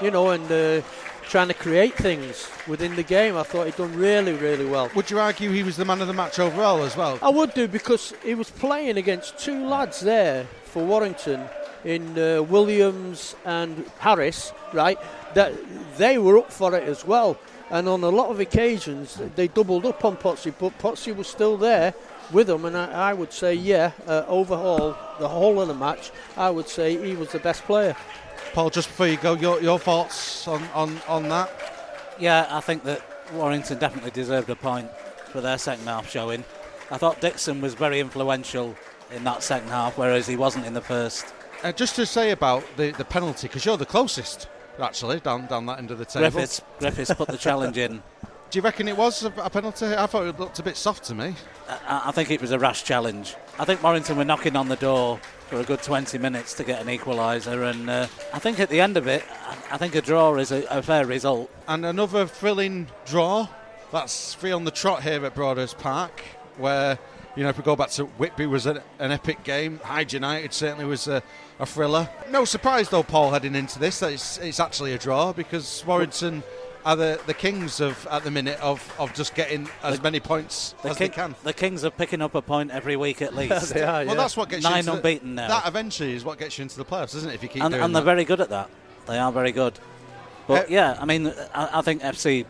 [0.00, 0.80] you know, and uh,
[1.30, 3.36] trying to create things within the game.
[3.36, 4.90] I thought he'd done really, really well.
[4.96, 7.20] Would you argue he was the man of the match overall as well?
[7.22, 11.44] I would do because he was playing against two lads there for Warrington
[11.84, 14.98] in uh, Williams and Harris, right?
[15.34, 15.54] That
[15.96, 17.38] they were up for it as well.
[17.70, 21.56] And on a lot of occasions, they doubled up on Potsy, but Potsy was still
[21.56, 21.94] there
[22.32, 22.64] with them.
[22.64, 26.68] And I, I would say, yeah, uh, overall, the whole of the match, I would
[26.68, 27.94] say he was the best player.
[28.52, 31.50] Paul, just before you go, your, your thoughts on, on, on that?
[32.18, 34.90] Yeah, I think that Warrington definitely deserved a point
[35.30, 36.44] for their second half showing.
[36.90, 38.74] I thought Dixon was very influential
[39.12, 41.26] in that second half, whereas he wasn't in the first.
[41.62, 45.66] Uh, just to say about the, the penalty, because you're the closest, actually, down down
[45.66, 46.30] that end of the table.
[46.30, 48.02] Griffiths, Griffiths put the challenge in.
[48.50, 49.86] Do you reckon it was a, penalty?
[49.86, 51.36] I thought it looked a bit soft to me.
[51.68, 53.36] I, I think it was a rash challenge.
[53.60, 56.80] I think Warrington were knocking on the door for a good 20 minutes to get
[56.80, 60.02] an equaliser, and uh, I think at the end of it, I, I think a
[60.02, 61.48] draw is a, a fair result.
[61.68, 63.46] And another thrilling draw.
[63.92, 66.20] That's three on the trot here at Broadhurst Park,
[66.56, 66.98] where,
[67.36, 69.78] you know, if we go back to Whitby was an, an epic game.
[69.84, 71.22] Hyde United certainly was a,
[71.60, 72.08] a thriller.
[72.30, 76.42] No surprise, though, Paul, heading into this, that it's, it's actually a draw because Warrington
[76.84, 80.20] are the, the kings of at the minute of, of just getting as The- many
[80.20, 81.34] points The, as King- they can.
[81.44, 83.74] the Kings are picking up a point every week at least.
[83.74, 84.14] They are, Well, yeah.
[84.14, 85.48] that's what gets you Nine the- unbeaten now.
[85.48, 87.34] That eventually is what gets you into the playoffs, isn't it?
[87.34, 88.70] If you keep and, doing and they're very good at that.
[89.06, 89.78] They are very good.
[90.46, 92.44] But Uh, yeah, I mean, I, I think FC,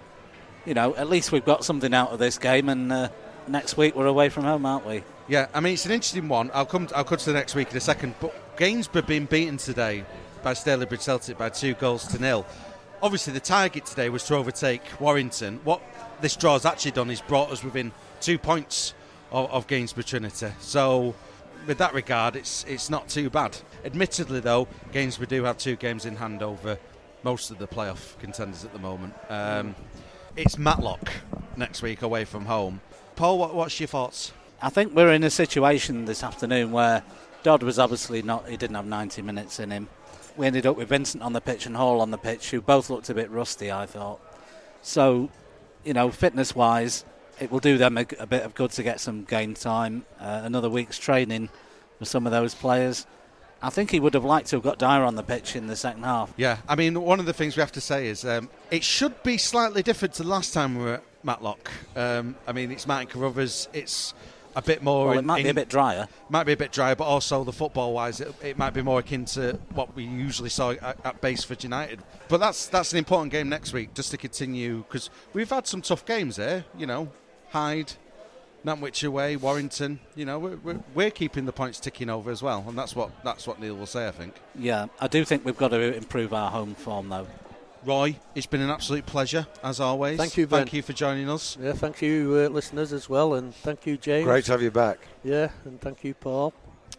[0.64, 3.08] you know, at least we've got something out of this game, and uh,
[3.48, 5.02] next week we're away from home, aren't we?
[5.28, 6.50] Yeah, I mean it's an interesting one.
[6.52, 6.88] I'll come.
[6.94, 8.14] I'll come to the next week in a second.
[8.20, 10.04] But Gainsborough being beaten today
[10.42, 12.44] by Stalybridge Celtic by two goals to nil.
[13.02, 15.60] Obviously, the target today was to overtake Warrington.
[15.64, 15.80] What
[16.20, 18.92] this draw has actually done is brought us within two points
[19.30, 20.48] of, of Gainsborough Trinity.
[20.60, 21.14] So,
[21.66, 23.56] with that regard, it's it's not too bad.
[23.84, 26.78] Admittedly, though, Gainsborough do have two games in hand over
[27.22, 29.14] most of the playoff contenders at the moment.
[29.30, 29.74] Um,
[30.36, 31.10] it's Matlock
[31.56, 32.80] next week away from home.
[33.16, 34.32] Paul, what, what's your thoughts?
[34.62, 37.02] I think we're in a situation this afternoon where
[37.42, 39.88] Dodd was obviously not, he didn't have 90 minutes in him.
[40.40, 42.88] We ended up with Vincent on the pitch and Hall on the pitch, who both
[42.88, 44.22] looked a bit rusty, I thought.
[44.80, 45.28] So,
[45.84, 47.04] you know, fitness wise,
[47.38, 50.40] it will do them a, a bit of good to get some game time, uh,
[50.42, 51.50] another week's training
[51.98, 53.06] for some of those players.
[53.60, 55.76] I think he would have liked to have got Dyer on the pitch in the
[55.76, 56.32] second half.
[56.38, 59.22] Yeah, I mean, one of the things we have to say is um, it should
[59.22, 61.70] be slightly different to last time we were at Matlock.
[61.94, 64.14] Um, I mean, it's Martin Carruthers, it's
[64.54, 65.06] a bit more.
[65.06, 66.08] Well, it in- might be a bit drier.
[66.28, 69.00] Might be a bit drier, but also the football wise, it, it might be more
[69.00, 72.00] akin to what we usually saw at, at Basford United.
[72.28, 75.82] But that's that's an important game next week, just to continue because we've had some
[75.82, 76.64] tough games there.
[76.76, 77.10] You know,
[77.50, 77.92] Hyde,
[78.64, 80.00] Nantwich away, Warrington.
[80.14, 83.10] You know, we're, we're, we're keeping the points ticking over as well, and that's what
[83.24, 84.06] that's what Neil will say.
[84.08, 84.34] I think.
[84.54, 87.26] Yeah, I do think we've got to improve our home form, though.
[87.84, 90.18] Roy, it's been an absolute pleasure as always.
[90.18, 90.60] Thank you, Ben.
[90.60, 91.56] Thank you for joining us.
[91.60, 94.26] Yeah, thank you, uh, listeners, as well, and thank you, James.
[94.26, 94.98] Great to have you back.
[95.24, 96.52] Yeah, and thank you, Paul.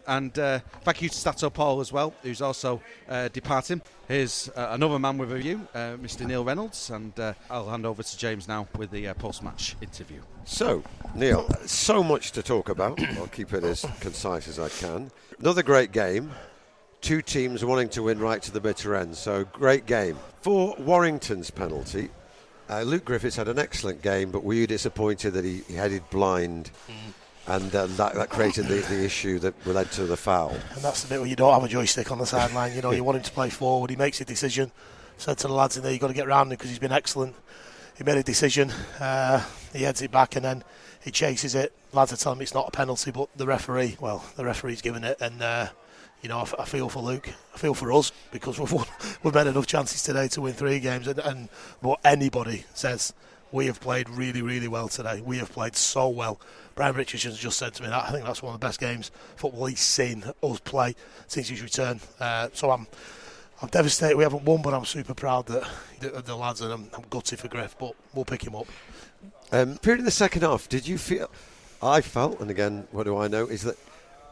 [0.06, 3.80] And uh, thank you to Stato Paul as well, who's also uh, departing.
[4.08, 6.26] Here's uh, another man with a view, uh, Mr.
[6.26, 10.20] Neil Reynolds, and uh, I'll hand over to James now with the uh, post-match interview.
[10.44, 10.82] So,
[11.14, 13.00] Neil, so much to talk about.
[13.16, 15.12] I'll keep it as concise as I can.
[15.38, 16.32] Another great game.
[17.02, 19.16] Two teams wanting to win right to the bitter end.
[19.16, 20.16] So, great game.
[20.40, 22.08] For Warrington's penalty,
[22.70, 26.08] uh, Luke Griffiths had an excellent game, but were you disappointed that he, he headed
[26.10, 26.70] blind?
[27.48, 30.56] And uh, that, that created the, the issue that led to the foul.
[30.74, 32.72] And that's the bit where you don't have a joystick on the sideline.
[32.72, 33.90] You know, you want him to play forward.
[33.90, 34.70] He makes a decision
[35.22, 36.92] said to the lads in there, you've got to get round him because he's been
[36.92, 37.34] excellent.
[37.96, 38.70] He made a decision.
[38.98, 40.64] Uh, he heads it back and then
[41.02, 41.72] he chases it.
[41.92, 45.04] Lads are telling me it's not a penalty, but the referee, well, the referee's given
[45.04, 45.68] it, and uh,
[46.22, 47.28] you know, I, feel for Luke.
[47.52, 48.86] I feel for us because we've won,
[49.22, 51.48] we've made enough chances today to win three games, and, and
[51.80, 53.12] what anybody says,
[53.50, 55.20] we have played really, really well today.
[55.20, 56.40] We have played so well.
[56.74, 59.10] Brian Richardson's just said to me that I think that's one of the best games
[59.36, 60.94] football he's seen us play
[61.26, 62.00] since his return.
[62.18, 62.86] Uh, so I'm.
[63.60, 65.62] I'm devastated we haven't won, but I'm super proud that
[66.00, 68.66] the, lads and I'm, I'm gutted for Griff, but we'll pick him up.
[69.52, 71.30] Um, period in the second half, did you feel?
[71.80, 73.76] I felt, and again, what do I know, is that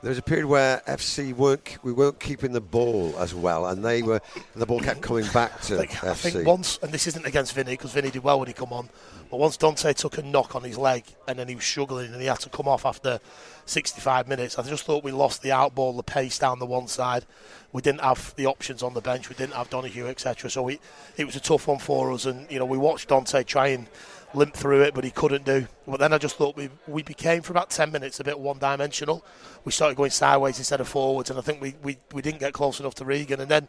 [0.03, 3.85] there was a period where FC weren't we weren't keeping the ball as well, and
[3.85, 4.21] they were
[4.57, 6.09] the ball kept coming back to I think, FC.
[6.09, 8.73] I think once, and this isn't against Vinny because Vinny did well when he come
[8.73, 8.89] on,
[9.31, 12.21] but once Dante took a knock on his leg and then he was struggling and
[12.21, 13.21] he had to come off after
[13.67, 17.27] 65 minutes, I just thought we lost the outball, the pace down the one side.
[17.73, 19.29] We didn't have the options on the bench.
[19.29, 20.51] We didn't have Donahue, etc.
[20.51, 20.81] So we,
[21.17, 23.87] it was a tough one for us, and you know we watched Dante try and
[24.35, 25.67] limp through it, but he couldn't do.
[25.87, 28.59] But then I just thought we we became for about 10 minutes a bit one
[28.59, 29.25] dimensional.
[29.65, 32.53] We started going sideways instead of forwards, and I think we, we, we didn't get
[32.53, 33.41] close enough to Regan.
[33.41, 33.69] And then,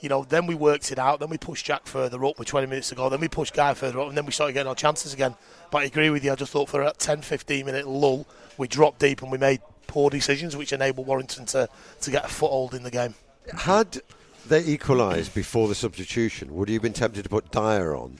[0.00, 1.20] you know, then we worked it out.
[1.20, 3.08] Then we pushed Jack further up with 20 minutes to go.
[3.08, 5.34] Then we pushed Guy further up, and then we started getting our chances again.
[5.70, 6.32] But I agree with you.
[6.32, 9.60] I just thought for a 10 15 minute lull, we dropped deep and we made
[9.86, 11.68] poor decisions, which enabled Warrington to,
[12.00, 13.14] to get a foothold in the game.
[13.54, 14.00] Had
[14.46, 18.18] they equalised before the substitution, would you have been tempted to put Dyer on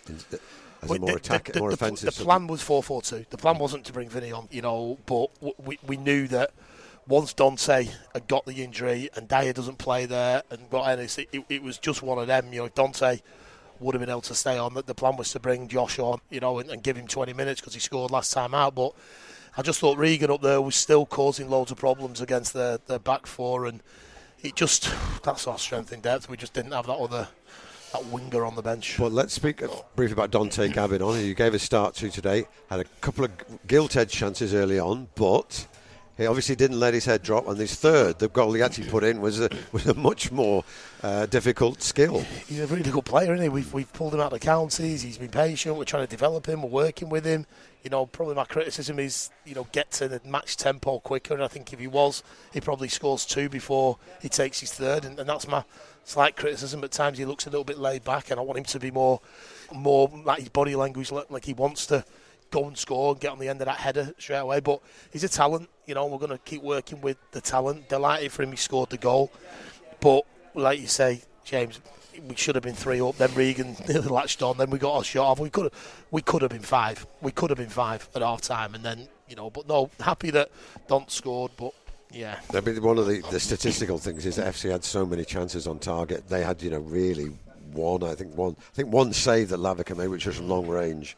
[0.82, 2.14] as Well, more the- attack, the, more the, offensive?
[2.14, 3.26] The plan was 4 4 2.
[3.30, 6.50] The plan wasn't to bring Vinny on, you know, but we, we knew that
[7.08, 11.28] once Dante had got the injury and Dyer doesn't play there and got Ennis, it,
[11.48, 12.52] it, was just one of them.
[12.52, 13.20] You know, if Dante
[13.80, 16.20] would have been able to stay on, the, the plan was to bring Josh on,
[16.30, 18.74] you know, and, and give him 20 minutes because he scored last time out.
[18.74, 18.92] But
[19.56, 22.98] I just thought Regan up there was still causing loads of problems against the, the
[22.98, 23.82] back four, and
[24.42, 26.28] it just, that's our strength in depth.
[26.28, 27.28] We just didn't have that other.
[27.92, 28.98] That winger on the bench.
[28.98, 32.46] Well, let's speak uh, briefly about Dante Gabidon, who you gave a start to today.
[32.68, 33.30] Had a couple of
[33.66, 35.66] gilt-edged chances early on, but
[36.18, 37.46] he obviously didn't let his head drop.
[37.46, 40.64] And his third, the goal he actually put in, was a, was a much more
[41.02, 42.20] uh, difficult skill.
[42.48, 43.48] he's a really good player, isn't he?
[43.48, 45.02] We've, we've pulled him out of the counties.
[45.02, 45.76] He's been patient.
[45.76, 46.62] We're trying to develop him.
[46.62, 47.46] We're working with him.
[47.84, 51.34] You know, probably my criticism is, you know, get to the match tempo quicker.
[51.34, 55.04] And I think if he was, he probably scores two before he takes his third.
[55.04, 55.62] And, and that's my
[56.08, 56.82] slight criticism.
[56.82, 58.90] At times he looks a little bit laid back, and I want him to be
[58.90, 59.20] more,
[59.72, 62.04] more like his body language, like like he wants to
[62.50, 64.60] go and score and get on the end of that header straight away.
[64.60, 64.80] But
[65.12, 65.68] he's a talent.
[65.86, 67.88] You know, we're going to keep working with the talent.
[67.88, 69.30] Delighted for him, he scored the goal.
[70.00, 70.22] But
[70.54, 71.80] like you say, James,
[72.28, 73.16] we should have been three up.
[73.16, 74.58] Then Regan latched on.
[74.58, 75.40] Then we got our shot off.
[75.40, 77.06] We could have, we could have been five.
[77.22, 78.74] We could have been five at half time.
[78.74, 80.50] And then you know, but no, happy that
[80.86, 81.52] Don scored.
[81.56, 81.72] But
[82.10, 85.24] yeah, I mean, one of the, the statistical things is that FC had so many
[85.24, 86.28] chances on target.
[86.28, 87.30] They had, you know, really
[87.72, 88.02] one.
[88.02, 88.56] I think one.
[88.58, 91.16] I think one save that Lavercombe made, which was from long range.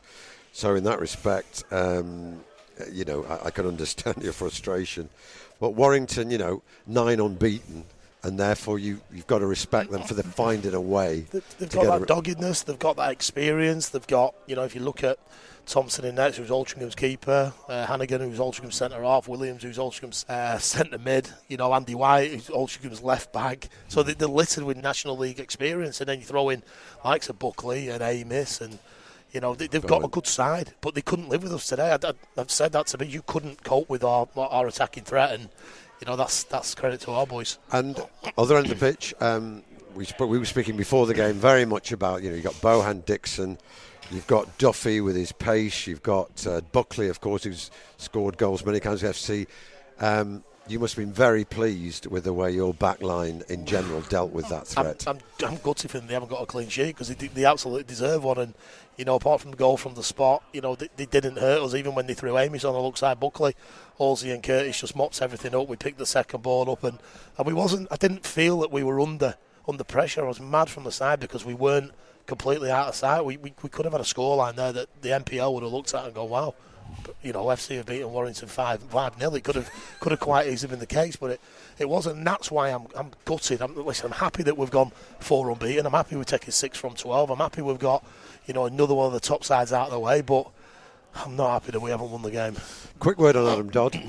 [0.52, 2.40] So in that respect, um,
[2.92, 5.08] you know, I, I can understand your frustration.
[5.60, 7.84] But Warrington, you know, nine unbeaten,
[8.22, 11.26] and therefore you you've got to respect them for the finding a way.
[11.30, 12.62] They- They've got that a- doggedness.
[12.62, 13.88] They've got that experience.
[13.90, 15.18] They've got, you know, if you look at
[15.66, 20.24] Thompson in next, who's Altrincham's keeper, uh, Hannigan, who's Altrincham's centre half, Williams, who's Altrincham's
[20.28, 23.68] uh, centre mid, you know, Andy White, who's Altrincham's left back.
[23.88, 26.62] So they, they're littered with National League experience, and then you throw in
[27.04, 28.78] likes of Buckley and Amos, and
[29.32, 31.96] you know they, they've got a good side, but they couldn't live with us today.
[32.02, 33.06] I, I've said that to me.
[33.06, 35.48] You couldn't cope with our our attacking threat, and
[36.00, 37.58] you know that's that's credit to our boys.
[37.72, 38.00] And
[38.36, 39.62] other end of the pitch, um,
[39.94, 42.54] we, sp- we were speaking before the game very much about, you know, you've got
[42.54, 43.58] Bohan Dixon,
[44.10, 48.64] you've got Duffy with his pace, you've got uh, Buckley, of course, who's scored goals
[48.64, 49.46] many times for FC.
[49.98, 54.00] Um, you must have been very pleased with the way your back line in general
[54.02, 55.04] dealt with that I'm, threat.
[55.08, 56.06] I'm, I'm gutted for them.
[56.06, 58.38] They haven't got a clean sheet because they, they absolutely deserve one.
[58.38, 58.54] And
[58.96, 61.60] you know, apart from the goal from the spot, you know, they, they didn't hurt
[61.62, 63.18] us even when they threw Amos on the look side.
[63.18, 63.56] Buckley,
[63.98, 65.68] Halsey, and Curtis just mopped everything up.
[65.68, 66.98] We picked the second ball up, and,
[67.36, 67.88] and we wasn't.
[67.90, 70.24] I didn't feel that we were under under pressure.
[70.24, 71.92] I was mad from the side because we weren't
[72.26, 73.24] completely out of sight.
[73.24, 75.94] We we, we could have had a scoreline there that the NPL would have looked
[75.94, 76.54] at and gone, wow.
[77.04, 79.34] But, you know, FC have beaten Warrington five five nil.
[79.34, 81.40] It could have could have quite easily been the case, but it,
[81.78, 82.18] it wasn't.
[82.18, 83.62] And that's why I'm I'm gutted.
[83.62, 84.06] I'm listen.
[84.06, 85.86] I'm happy that we've gone four unbeaten.
[85.86, 87.30] I'm happy we're taking six from twelve.
[87.30, 88.04] I'm happy we've got
[88.46, 90.20] you know another one of the top sides out of the way.
[90.20, 90.48] But
[91.14, 92.56] I'm not happy that we haven't won the game.
[92.98, 94.00] Quick word on Adam Dodd.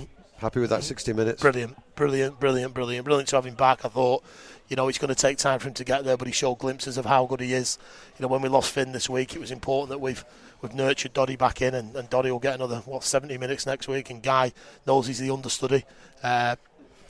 [0.42, 1.40] Happy with that 60 minutes?
[1.40, 3.86] Brilliant, brilliant, brilliant, brilliant, brilliant to have him back.
[3.86, 4.24] I thought,
[4.70, 6.58] you know, it's going to take time for him to get there, but he showed
[6.58, 7.78] glimpses of how good he is.
[8.18, 10.26] You know, when we lost Finn this week, it was important that we've
[10.62, 13.88] we've nurtured Doddy back in, and, and Doddy will get another what 70 minutes next
[13.88, 14.54] week, and Guy
[14.86, 15.84] knows he's the understudy,
[16.24, 16.56] uh,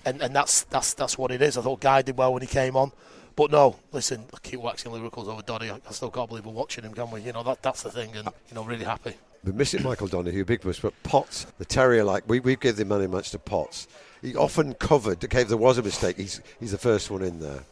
[0.05, 1.57] and and that's that's that's what it is.
[1.57, 2.91] I thought Guy did well when he came on.
[3.35, 5.69] But no, listen, I keep waxing lyricals over Donny.
[5.69, 7.21] I, I still can't believe we're watching him, can we?
[7.21, 9.15] You know, that that's the thing, and you know, really happy.
[9.43, 12.85] We're missing Michael Donahue, big push, but Potts, the terrier, like we we give the
[12.85, 13.87] money much to Potts.
[14.21, 15.23] He often covered.
[15.23, 17.63] Okay, if there was a mistake, he's he's the first one in there.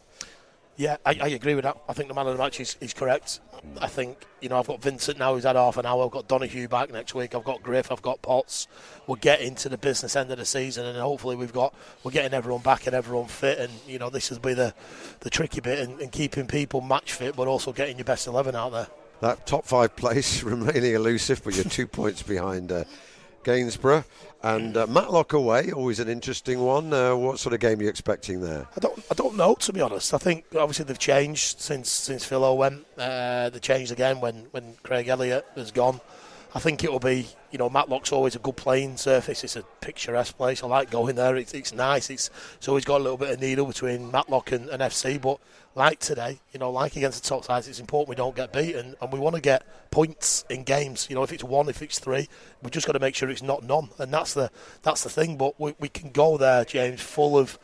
[0.80, 1.76] Yeah, I, I agree with that.
[1.90, 3.40] I think the man of the match is, is correct.
[3.82, 6.06] I think, you know, I've got Vincent now who's had half an hour.
[6.06, 7.34] I've got Donahue back next week.
[7.34, 7.92] I've got Griff.
[7.92, 8.66] I've got Potts.
[9.06, 12.32] We're getting to the business end of the season, and hopefully we've got we're getting
[12.32, 13.58] everyone back and everyone fit.
[13.58, 14.72] And you know, this will be the
[15.20, 18.54] the tricky bit in, in keeping people match fit, but also getting your best eleven
[18.54, 18.86] out there.
[19.20, 22.84] That top five place remaining elusive, but you're two points behind uh,
[23.44, 24.04] Gainsborough.
[24.42, 26.94] And uh, Matlock away, always an interesting one.
[26.94, 28.66] Uh, what sort of game are you expecting there?
[28.74, 30.14] I don't, I don't know to be honest.
[30.14, 32.86] I think obviously they've changed since since Philo went.
[32.96, 36.00] Uh, they changed again when when Craig Elliott has gone.
[36.52, 39.44] I think it will be, you know, Matlock's always a good playing surface.
[39.44, 40.64] It's a picturesque place.
[40.64, 41.36] I like going there.
[41.36, 42.10] It's, it's nice.
[42.10, 45.20] It's, it's always got a little bit of needle between Matlock and, and FC.
[45.20, 45.38] But
[45.76, 48.96] like today, you know, like against the top sides, it's important we don't get beaten
[49.00, 51.06] and we want to get points in games.
[51.08, 52.28] You know, if it's one, if it's three,
[52.62, 53.90] we've just got to make sure it's not none.
[53.98, 54.50] And that's the
[54.82, 55.36] that's the thing.
[55.36, 57.60] But we, we can go there, James, full of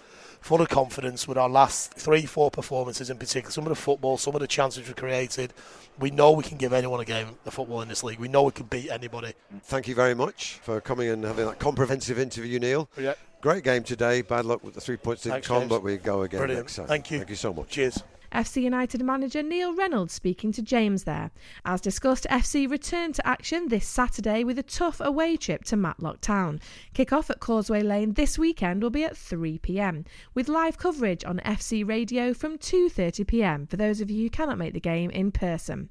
[0.47, 3.51] full of confidence with our last three, four performances in particular.
[3.51, 5.53] Some of the football, some of the chances we created.
[5.99, 8.21] We know we can give anyone a game of football in this league.
[8.21, 9.33] We know we can beat anybody.
[9.65, 12.89] Thank you very much for coming and having that comprehensive interview, Neil.
[12.97, 13.15] Yeah.
[13.41, 14.23] Great game today.
[14.23, 16.67] Bad luck with the three points didn't come, but we go again Brilliant.
[16.67, 16.87] next time.
[16.87, 17.19] Thank you.
[17.19, 17.69] Thank you so much.
[17.69, 18.03] Cheers.
[18.33, 21.31] FC United manager Neil Reynolds speaking to James there.
[21.65, 26.21] As discussed, FC return to action this Saturday with a tough away trip to Matlock
[26.21, 26.61] Town.
[26.95, 31.87] Kick-off at Causeway Lane this weekend will be at 3pm, with live coverage on FC
[31.87, 35.91] Radio from 2.30pm for those of you who cannot make the game in person.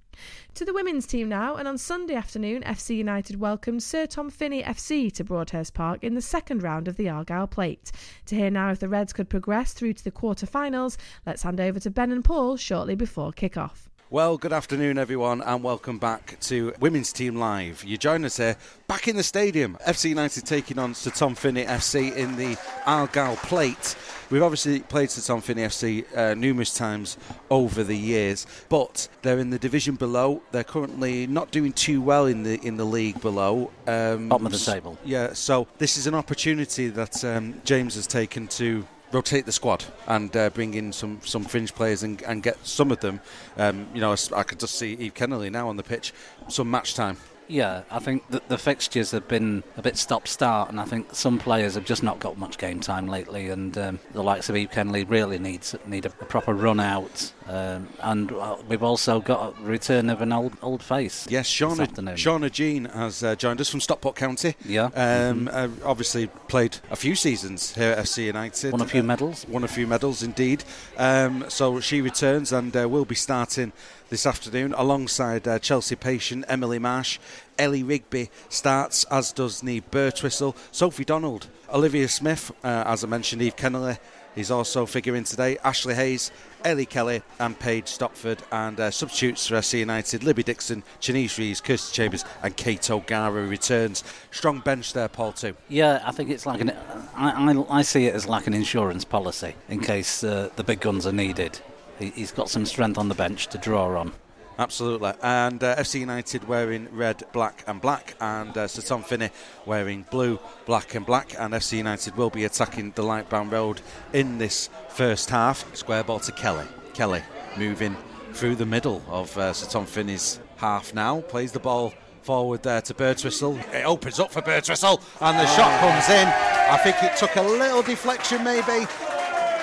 [0.55, 4.63] To the women's team now, and on Sunday afternoon, FC United welcomed Sir Tom Finney
[4.63, 7.91] FC to Broadhurst Park in the second round of the Argyle Plate.
[8.27, 11.79] To hear now if the Reds could progress through to the quarter-finals, let's hand over
[11.79, 13.89] to Ben and Paul shortly before kick-off.
[14.15, 17.83] Well, good afternoon, everyone, and welcome back to Women's Team Live.
[17.83, 18.55] You join us here
[18.87, 19.77] back in the stadium.
[19.85, 23.97] FC United taking on Sir Tom Finney FC in the Argyle Plate.
[24.29, 27.17] We've obviously played Sir Tom Finney FC uh, numerous times
[27.49, 30.41] over the years, but they're in the division below.
[30.53, 33.69] They're currently not doing too well in the in the league below.
[33.85, 34.97] Um, Bottom of the table.
[35.03, 39.85] Yeah, so this is an opportunity that um, James has taken to rotate the squad
[40.07, 43.19] and uh, bring in some, some fringe players and, and get some of them.
[43.57, 46.13] Um, you know, I could just see Eve Kennelly now on the pitch,
[46.47, 47.17] some match time.
[47.47, 51.37] Yeah, I think that the fixtures have been a bit stop-start, and I think some
[51.37, 53.49] players have just not got much game time lately.
[53.49, 57.31] And um, the likes of Eve Kennelly really needs need a, a proper run out.
[57.47, 61.27] Um, and uh, we've also got a return of an old old face.
[61.29, 61.87] Yes, Shauna.
[62.15, 64.55] Shauna Jean has uh, joined us from Stockport County.
[64.65, 64.85] Yeah.
[64.95, 68.71] Um, uh, obviously played a few seasons here at FC United.
[68.71, 69.45] Won a few Uh, medals.
[69.47, 70.63] Won a few medals indeed.
[70.97, 73.71] Um, so she returns and uh, will be starting
[74.15, 77.19] this afternoon alongside uh, Chelsea Patient Emily Marsh.
[77.59, 83.41] Ellie Rigby starts, as does Neve Birtwistle, Sophie Donald, Olivia Smith, uh, as I mentioned,
[83.41, 83.99] Eve Kennelly
[84.37, 86.31] is also figuring today, Ashley Hayes,
[86.63, 91.59] Ellie Kelly, and Paige Stopford, and uh, substitutes for FC United, Libby Dixon, Shanice Rees,
[91.59, 94.05] Kirsty Chambers, and Kate O'Gara returns.
[94.31, 95.57] Strong bench there, Paul, too.
[95.67, 96.69] Yeah, I think it's like an.
[97.17, 100.79] I, I, I see it as like an insurance policy in case uh, the big
[100.79, 101.59] guns are needed.
[101.99, 104.13] He, he's got some strength on the bench to draw on.
[104.57, 105.11] Absolutely.
[105.21, 109.29] And uh, FC United wearing red, black, and black, and uh, Sir Tom Finney
[109.65, 111.35] wearing blue, black, and black.
[111.37, 113.81] And FC United will be attacking the Lightbowne Road
[114.13, 115.75] in this first half.
[115.75, 116.65] Square ball to Kelly.
[116.93, 117.21] Kelly
[117.57, 117.97] moving
[118.33, 121.21] through the middle of uh, Sir Tom Finney's half now.
[121.21, 123.59] Plays the ball forward there to Birtwistle.
[123.73, 126.27] It opens up for Birtwistle, and the shot comes in.
[126.27, 128.87] I think it took a little deflection, maybe.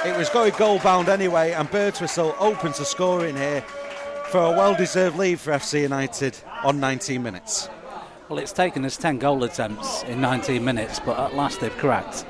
[0.04, 3.60] It was going goal bound anyway, and Birtwistle open to scoring here
[4.30, 7.68] for a well deserved lead for FC United on 19 minutes.
[8.28, 12.24] Well, it's taken us 10 goal attempts in 19 minutes, but at last they've cracked.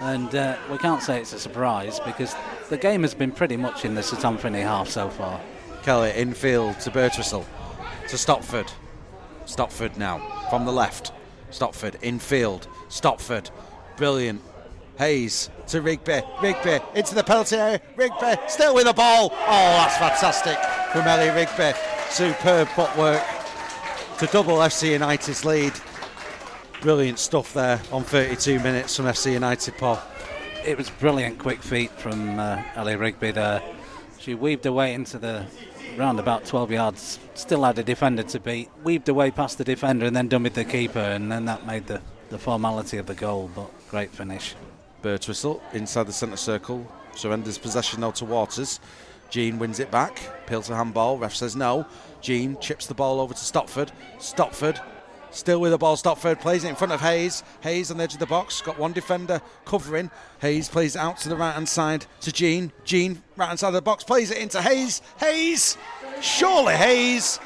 [0.00, 2.34] And uh, we can't say it's a surprise because
[2.70, 5.38] the game has been pretty much in the Tom half so far.
[5.82, 7.44] Kelly infield to Birtwistle
[8.08, 8.72] to Stopford.
[9.44, 11.12] Stopford now from the left.
[11.50, 12.68] Stopford infield.
[12.88, 13.50] Stopford.
[13.98, 14.40] Brilliant.
[14.98, 16.22] Hayes to Rigby.
[16.40, 17.80] Rigby into the penalty area.
[17.96, 19.30] Rigby still with the ball.
[19.32, 20.58] Oh, that's fantastic
[20.92, 21.78] from Ellie Rigby.
[22.10, 23.22] Superb footwork
[24.18, 25.72] to double FC United's lead.
[26.80, 30.00] Brilliant stuff there on 32 minutes from FC United, Paul.
[30.64, 33.62] It was brilliant quick feet from uh, Ellie Rigby there.
[34.18, 35.46] She weaved away into the
[35.96, 40.06] round about 12 yards, still had a defender to beat, weaved away past the defender
[40.06, 43.50] and then dummied the keeper, and then that made the, the formality of the goal,
[43.54, 44.54] but great finish.
[45.02, 46.86] Birtwistle inside the centre circle.
[47.14, 48.80] Surrenders possession now to Waters.
[49.30, 50.20] Jean wins it back.
[50.44, 51.18] Appeals a handball.
[51.18, 51.86] Ref says no.
[52.20, 53.90] Jean chips the ball over to Stopford.
[54.18, 54.80] Stopford
[55.32, 57.42] Still with the ball, Stopford plays it in front of Hayes.
[57.62, 60.10] Hayes on the edge of the box, got one defender covering.
[60.42, 62.70] Hayes plays it out to the right hand side to Jean.
[62.84, 65.00] Jean, right hand side of the box, plays it into Hayes.
[65.20, 65.78] Hayes!
[66.20, 67.40] Surely Hayes!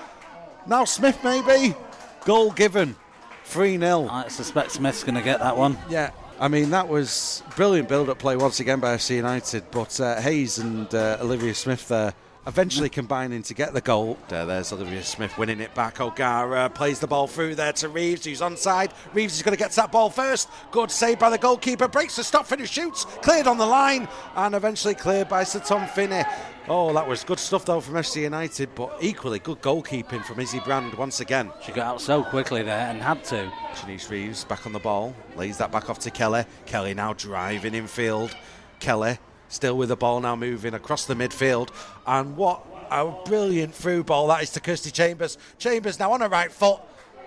[0.67, 1.77] Now Smith, maybe?
[2.25, 2.97] Goal given.
[3.45, 4.09] 3 0.
[4.11, 5.79] I suspect Smith's going to get that one.
[5.89, 6.11] Yeah.
[6.39, 10.21] I mean, that was brilliant build up play once again by FC United, but uh,
[10.21, 12.13] Hayes and uh, Olivia Smith there
[12.47, 14.17] eventually combining to get the goal.
[14.31, 16.01] Uh, there's Olivia Smith winning it back.
[16.01, 18.93] O'Gara plays the ball through there to Reeves, who's onside.
[19.13, 20.49] Reeves is going to get to that ball first.
[20.71, 21.89] Good save by the goalkeeper.
[21.89, 23.05] Breaks the stop, finish, shoots.
[23.05, 26.23] Cleared on the line and eventually cleared by Sir Tom Finney.
[26.69, 30.59] Oh, that was good stuff though from FC United, but equally good goalkeeping from Izzy
[30.61, 31.53] Brand once again.
[31.65, 33.53] She got out so quickly there and had to.
[33.75, 36.45] Shanice Reeves back on the ball, lays that back off to Kelly.
[36.65, 38.35] Kelly now driving in field.
[38.81, 39.19] Kelly
[39.49, 41.71] Still with the ball now moving across the midfield.
[42.07, 45.39] And what a brilliant through ball that is to Kirsty Chambers.
[45.59, 46.81] Chambers now on her right foot.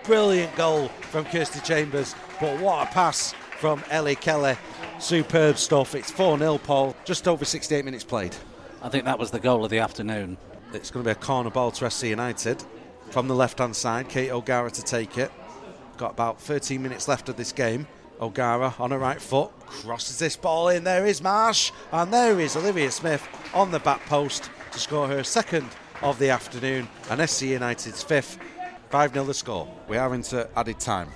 [0.04, 2.16] Brilliant goal from Kirsty Chambers.
[2.40, 4.56] But what a pass from Ellie Kelly.
[5.00, 5.96] Superb stuff.
[5.96, 6.96] It's 4 0, Paul.
[7.06, 8.36] Just over 68 minutes played.
[8.82, 10.38] I think that was the goal of the afternoon.
[10.74, 12.64] It's going to be a corner ball to FC United.
[13.10, 15.32] From the left hand side, Kate O'Gara to take it.
[15.98, 17.88] Got about 13 minutes left of this game.
[18.22, 20.84] O'Gara on her right foot crosses this ball in.
[20.84, 25.24] There is Marsh, and there is Olivia Smith on the back post to score her
[25.24, 25.68] second
[26.02, 28.38] of the afternoon, and FC United's fifth.
[28.90, 29.68] 5 0 the score.
[29.88, 31.10] We are into added time.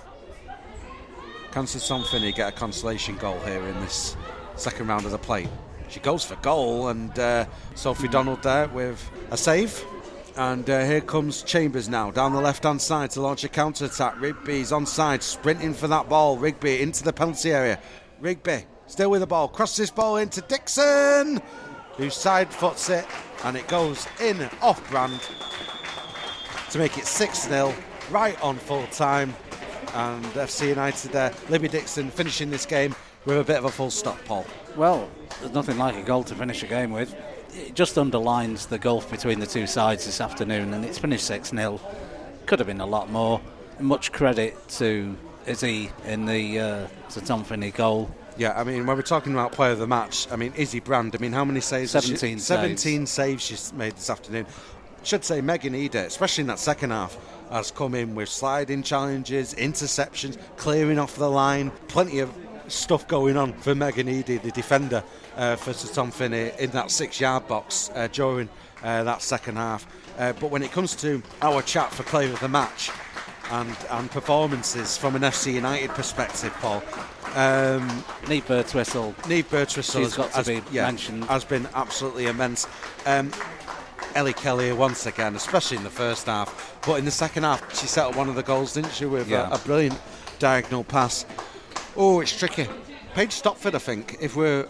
[1.51, 4.15] Can Tom Finney get a consolation goal here in this
[4.55, 5.47] second round of the play?
[5.89, 7.45] She goes for goal, and uh,
[7.75, 9.83] Sophie Donald there with a save.
[10.35, 13.85] And uh, here comes Chambers now down the left hand side to launch a counter
[13.85, 14.19] attack.
[14.19, 16.37] Rigby's onside, sprinting for that ball.
[16.37, 17.79] Rigby into the penalty area.
[18.19, 21.41] Rigby still with the ball, crosses this ball into Dixon,
[21.97, 23.05] who side foots it,
[23.43, 25.19] and it goes in off brand
[26.71, 27.73] to make it 6 0,
[28.09, 29.33] right on full time.
[29.93, 33.91] And FC United there, Libby Dixon finishing this game with a bit of a full
[33.91, 34.45] stop, Paul.
[34.75, 35.07] Well,
[35.39, 37.15] there's nothing like a goal to finish a game with
[37.55, 41.49] it just underlines the gulf between the two sides this afternoon, and it's finished 6
[41.49, 41.79] 0.
[42.45, 43.41] Could have been a lot more.
[43.79, 48.13] Much credit to Izzy in the uh, Sir Tom Finney goal.
[48.37, 51.15] Yeah, I mean, when we're talking about player of the match, I mean, Izzy Brand,
[51.15, 51.91] I mean, how many saves?
[51.91, 52.43] 17 she, saves.
[52.45, 54.47] 17 saves she's made this afternoon.
[55.03, 57.17] Should say Megan Eady, especially in that second half,
[57.51, 62.33] has come in with sliding challenges, interceptions, clearing off the line, plenty of
[62.67, 65.03] stuff going on for Megan Eady, the defender
[65.35, 68.49] uh, for Sir Tom Finney, in that six yard box uh, during
[68.83, 69.87] uh, that second half.
[70.17, 72.91] Uh, but when it comes to our chat for player of the match
[73.51, 76.83] and, and performances from an FC United perspective, Paul.
[77.35, 79.27] Um, Neve Birtwistle.
[79.27, 81.23] Neve Birtwistle has, got to has, be yeah, mentioned.
[81.25, 82.67] Has been absolutely immense.
[83.07, 83.31] Um,
[84.13, 86.77] Ellie Kelly once again, especially in the first half.
[86.85, 89.29] But in the second half, she set up one of the goals, didn't she, with
[89.29, 89.49] yeah.
[89.49, 89.99] a, a brilliant
[90.37, 91.25] diagonal pass.
[91.95, 92.67] Oh, it's tricky.
[93.13, 94.67] Paige Stopford, I think, if we're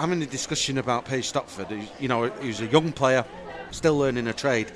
[0.00, 3.24] having a discussion about Paige Stopford, you know, who's a young player,
[3.70, 4.72] still learning a trade,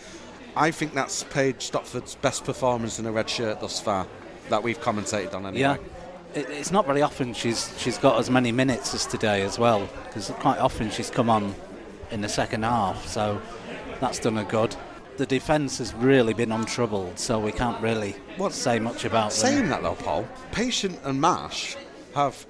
[0.54, 4.06] I think that's Paige Stopford's best performance in a red shirt thus far
[4.50, 5.60] that we've commentated on anyway.
[5.60, 5.76] Yeah.
[6.32, 10.30] It's not very often she's she's got as many minutes as today as well, because
[10.38, 11.56] quite often she's come on
[12.12, 13.42] in the second half, so
[14.00, 14.76] that's done her good.
[15.20, 19.68] The defence has really been untroubled, so we can't really what, say much about saying
[19.68, 19.68] them.
[19.68, 20.26] that though, Paul.
[20.50, 21.76] Patient and Marsh
[22.14, 22.46] have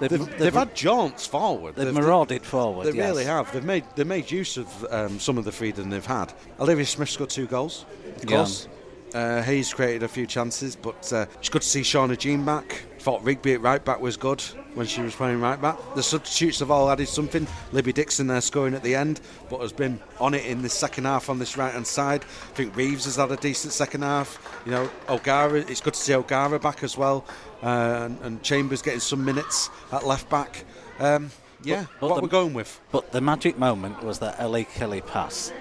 [0.00, 1.76] They've, they've, they've, had jaunts forward.
[1.76, 2.88] They've, marauded forward.
[2.88, 3.08] They yes.
[3.10, 3.52] really have.
[3.52, 6.32] They've made they made use of um, some of the freedom they've had.
[6.58, 7.84] Olivia Smith scored two goals,
[8.16, 8.66] of course.
[9.14, 12.86] Uh, Hayes created a few chances, but uh, it's good to see Shauna Jean back.
[12.98, 14.42] Thought Rigby at right back was good
[14.74, 15.76] when she was playing right back.
[15.94, 17.46] The substitutes have all added something.
[17.72, 21.04] Libby Dixon there scoring at the end, but has been on it in the second
[21.04, 22.22] half on this right hand side.
[22.22, 24.62] I think Reeves has had a decent second half.
[24.64, 27.24] You know, O'Gara, it's good to see O'Gara back as well.
[27.62, 30.64] Uh, and, and, Chambers getting some minutes at left back.
[30.98, 31.30] Um,
[31.62, 32.80] yeah, but, but what the, we're going with.
[32.90, 35.52] But the magic moment was that Ellie Kelly pass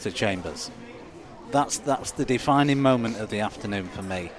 [0.00, 0.70] to Chambers.
[1.50, 4.32] That's that's the defining moment of the afternoon for me,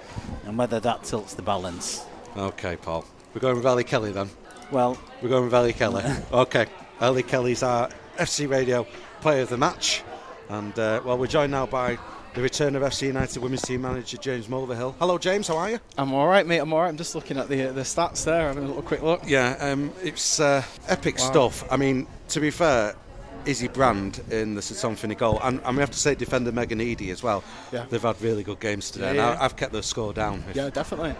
[0.45, 2.03] and whether that tilts the balance.
[2.35, 3.05] Okay, Paul.
[3.35, 4.29] We're going with Ellie Kelly then.
[4.71, 6.05] Well, we're going with Ellie Kelly.
[6.31, 6.67] okay,
[7.01, 8.87] Ellie Kelly's our FC Radio
[9.19, 10.03] Player of the Match,
[10.47, 11.99] and uh, well, we're joined now by
[12.33, 14.95] the return of FC United women's team manager James Mulvihill.
[14.99, 15.49] Hello, James.
[15.49, 15.79] How are you?
[15.97, 16.59] I'm all right, mate.
[16.59, 16.87] I'm all right.
[16.87, 19.21] I'm just looking at the the stats there, having a little quick look.
[19.27, 21.25] Yeah, um, it's uh, epic wow.
[21.25, 21.69] stuff.
[21.69, 22.95] I mean, to be fair.
[23.45, 26.51] Izzy Brand in the Sir Tom Finney goal, and, and we have to say defender
[26.51, 27.43] Megan Eady as well.
[27.71, 27.85] Yeah.
[27.87, 29.13] They've had really good games today.
[29.13, 29.37] Yeah, yeah.
[29.39, 30.43] I've kept the score down.
[30.55, 31.13] Yeah, definitely.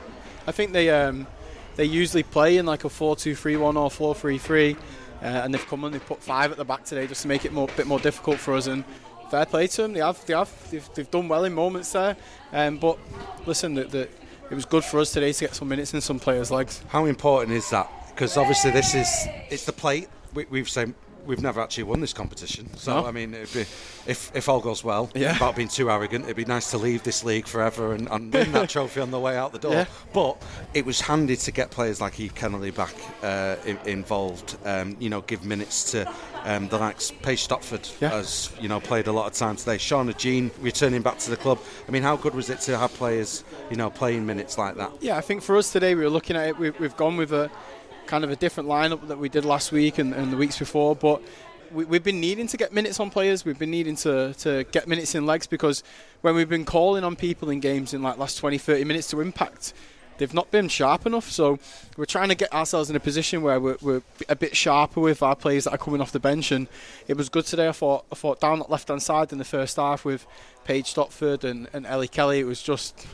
[0.48, 1.28] I think they um,
[1.76, 4.76] they usually play in like a 4-2-3-1 or 4-3-3.
[4.76, 4.80] uh,
[5.22, 5.92] and they've come on.
[5.92, 8.38] They've put five at the back today just to make it a bit more difficult
[8.38, 8.68] for us.
[8.68, 8.84] And
[9.30, 9.94] fair play to them.
[9.94, 12.16] They have, they have, they've, they've done well in moments there.
[12.54, 12.98] Um, but
[13.46, 14.02] listen, the, the,
[14.50, 16.84] it was good for us today to get some minutes in some players' legs.
[16.90, 17.90] How important is that?
[18.10, 20.08] Because obviously this is it's the plate.
[20.34, 20.94] We, we've said
[21.26, 22.70] we've never actually won this competition.
[22.78, 23.06] So No.
[23.08, 23.62] I mean, it'd be,
[24.08, 25.34] if if all goes well, Yeah.
[25.34, 28.52] without being too arrogant, it'd be nice to leave this league forever and, and win
[28.54, 29.74] that trophy on the way out the door.
[29.74, 29.86] Yeah.
[30.14, 30.42] But
[30.74, 34.58] it was handy to get players like Eve Kennelly back uh, in, involved.
[34.66, 36.12] Um, you know, give minutes to
[36.46, 37.12] um, the likes.
[37.12, 38.10] Paige Stopford Yeah.
[38.12, 39.78] has you know played a lot of time today.
[39.78, 41.60] Shauna Jean returning back to the club.
[41.88, 44.92] I mean, how good was it to have players you know playing minutes like that?
[45.02, 46.58] Yeah, I think for us today, we were looking at it.
[46.60, 47.50] We've, we've gone with a
[48.08, 50.96] kind of a different lineup that we did last week and, and the weeks before,
[50.96, 51.22] but
[51.72, 53.46] we, we've been needing to get minutes on players.
[53.46, 55.84] We've been needing to, to get minutes in legs because
[56.22, 59.22] when we've been calling on people in games in like last 20, 30 minutes to
[59.22, 59.74] impact,
[60.18, 61.30] they've not been sharp enough.
[61.30, 61.60] So
[61.98, 65.22] we're trying to get ourselves in a position where we're, we're a bit sharper with
[65.22, 66.52] our players that are coming off the bench.
[66.52, 66.68] And
[67.08, 67.68] it was good today.
[67.68, 70.26] I thought, I thought down that left hand side in the first half with
[70.64, 73.06] Paige Stopford and, and Ellie Kelly, it was just.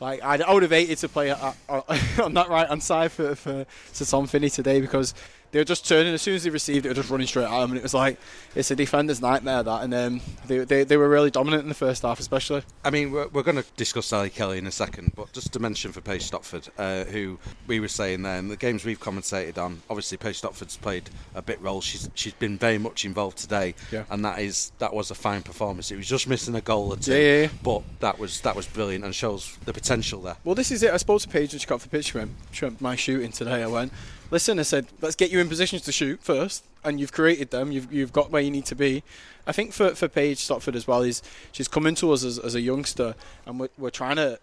[0.00, 3.12] Like I'd, I would have hated to play at, at, on that right hand side
[3.12, 5.14] for, for to Tom Finney today because
[5.54, 7.44] they were just turning as soon as they received it, they were just running straight
[7.44, 8.18] at him, and it was like
[8.56, 9.84] it's a defender's nightmare that.
[9.84, 12.62] And um, they, they they were really dominant in the first half, especially.
[12.84, 15.60] I mean, we're, we're going to discuss Ellie Kelly in a second, but just to
[15.60, 17.38] mention for Paige Stopford, uh, who
[17.68, 21.40] we were saying there, and the games we've commentated on, obviously Paige Stopford's played a
[21.42, 21.80] bit role.
[21.80, 24.04] She's she's been very much involved today, Yeah.
[24.10, 25.92] and that is that was a fine performance.
[25.92, 27.48] It was just missing a goal or two, Yeah, yeah, yeah.
[27.62, 30.36] but that was that was brilliant and shows the potential there.
[30.42, 30.92] Well, this is it.
[30.92, 32.06] I spoke to Paige when she got the pitch.
[32.06, 33.62] She went, she went, my shooting today.
[33.62, 33.92] I went,
[34.30, 36.64] listen, I said, let's get you in positions to shoot first.
[36.84, 37.72] And you've created them.
[37.72, 39.02] You've, you've got where you need to be.
[39.46, 41.22] I think for, for Paige Stopford as well is
[41.52, 43.14] she's coming to us as, as a youngster,
[43.46, 44.38] and we're, we're trying to.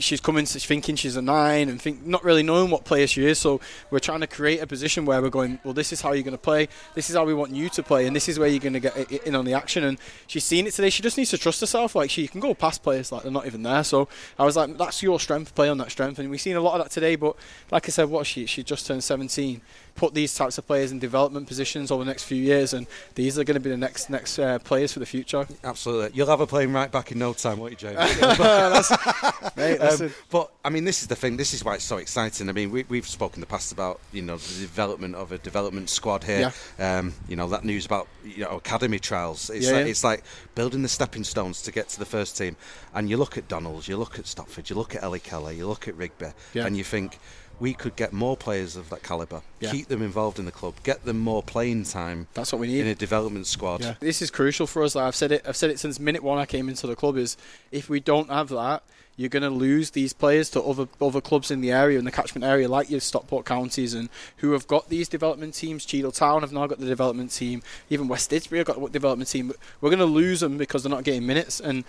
[0.00, 3.24] She's coming to thinking she's a nine and think not really knowing what player she
[3.24, 3.38] is.
[3.38, 3.60] So
[3.90, 5.60] we're trying to create a position where we're going.
[5.62, 6.68] Well, this is how you're going to play.
[6.94, 8.80] This is how we want you to play, and this is where you're going to
[8.80, 9.84] get in on the action.
[9.84, 10.90] And she's seen it today.
[10.90, 11.94] She just needs to trust herself.
[11.94, 13.84] Like she can go past players like they're not even there.
[13.84, 14.08] So
[14.38, 15.54] I was like, that's your strength.
[15.54, 17.14] Play on that strength, and we've seen a lot of that today.
[17.14, 17.36] But
[17.70, 19.60] like I said, what she she just turned 17.
[19.98, 22.86] Put these types of players in development positions over the next few years, and
[23.16, 25.44] these are going to be the next next uh, players for the future.
[25.64, 27.98] Absolutely, you'll have a playing right back in no time, won't you, James?
[29.56, 31.36] Mate, Um, but I mean, this is the thing.
[31.36, 32.48] This is why it's so exciting.
[32.48, 35.38] I mean, we, we've spoken in the past about you know the development of a
[35.38, 36.52] development squad here.
[36.78, 39.50] Um, you know that news about you know academy trials.
[39.50, 39.90] It's Yeah, like yeah.
[39.90, 40.22] it's like
[40.54, 42.56] building the stepping stones to get to the first team.
[42.94, 45.66] And you look at Donalds, you look at Stopford, you look at Ellie Kelly, you
[45.66, 46.66] look at Rigby, Yeah.
[46.66, 47.18] and you think.
[47.60, 49.72] We could get more players of that calibre, Yeah.
[49.72, 52.80] keep them involved in the club, get them more playing time That's what we need.
[52.80, 53.80] in a development squad.
[53.80, 53.94] Yeah.
[54.00, 54.94] This is crucial for us.
[54.94, 55.42] Like I've said it.
[55.46, 57.16] I've said it since minute one I came into the club.
[57.16, 57.36] Is
[57.72, 58.82] if we don't have that,
[59.16, 62.12] you're going to lose these players to other other clubs in the area in the
[62.12, 65.84] catchment area, like your Stockport counties, and who have got these development teams.
[65.84, 67.62] Cheadle Town have now got the development team.
[67.90, 69.52] Even West Didsbury have got the development team.
[69.80, 71.82] We're going to lose them because they're not getting minutes and.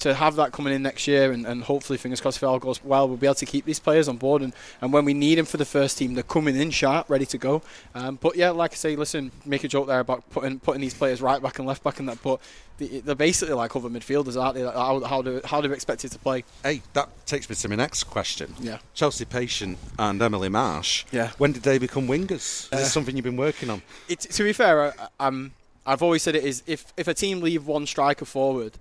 [0.00, 2.58] To have that coming in next year, and, and hopefully, fingers crossed, if it all
[2.58, 4.42] goes well, we'll be able to keep these players on board.
[4.42, 7.24] And, and when we need them for the first team, they're coming in sharp, ready
[7.26, 7.62] to go.
[7.94, 10.92] Um, but yeah, like I say, listen, make a joke there about putting putting these
[10.94, 12.22] players right back and left back and that.
[12.22, 12.40] But
[12.78, 14.64] they- they're basically like other midfielders, aren't they?
[14.64, 16.44] Like how, how do how do we expect it to play?
[16.62, 18.54] Hey, that takes me to my next question.
[18.60, 18.78] Yeah.
[18.92, 21.06] Chelsea Patient and Emily Marsh.
[21.10, 21.30] Yeah.
[21.38, 22.66] When did they become wingers?
[22.66, 23.80] Is Uh, this something you've been working on?
[24.10, 25.52] It, to be fair, I, I'm
[25.86, 28.74] I've always said it is if if a team leave one striker forward.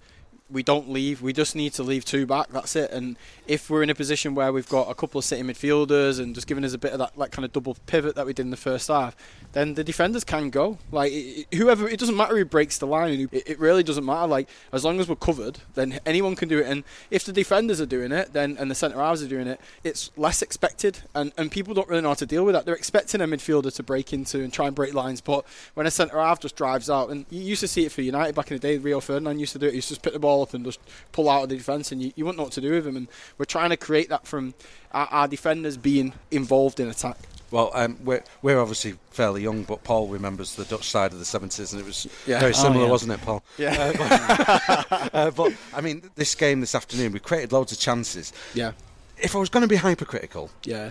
[0.50, 1.24] We don't leave.
[1.24, 2.50] We just need to leave two back.
[2.50, 2.92] That's it.
[2.92, 3.18] And
[3.48, 6.46] if we're in a position where we've got a couple of sitting midfielders and just
[6.46, 8.52] giving us a bit of that, like kind of double pivot that we did in
[8.52, 9.16] the first half,
[9.54, 10.78] then the defenders can go.
[10.92, 11.12] Like
[11.54, 13.28] whoever, it doesn't matter who breaks the line.
[13.32, 14.28] It, it really doesn't matter.
[14.28, 16.68] Like as long as we're covered, then anyone can do it.
[16.68, 19.60] And if the defenders are doing it, then and the centre halves are doing it,
[19.84, 21.00] it's less expected.
[21.16, 22.66] And and people don't really know how to deal with that.
[22.66, 25.44] They're expecting a midfielder to break into and try and break lines, but
[25.74, 28.36] when a centre half just drives out, and you used to see it for United
[28.36, 28.78] back in the day.
[28.78, 29.72] Rio Ferdinand used to do it.
[29.72, 30.80] He used to just pick the ball up and just
[31.12, 32.96] pull out of the defence, and you, you wouldn't know what to do with him.
[32.98, 33.08] And
[33.38, 34.54] we're trying to create that from
[34.92, 37.18] our, our defenders being involved in attack.
[37.52, 41.26] Well, um, we're, we're obviously fairly young, but Paul remembers the Dutch side of the
[41.26, 42.40] 70s, and it was Yeah.
[42.40, 42.92] very Oh, similar, yeah.
[42.92, 43.44] wasn't it, Paul?
[43.58, 43.94] Yeah.
[43.98, 48.34] Uh, but, uh, but, I mean, this game this afternoon, we created loads of chances.
[48.54, 48.72] Yeah.
[49.18, 50.90] If I was going to be hypercritical, Yeah.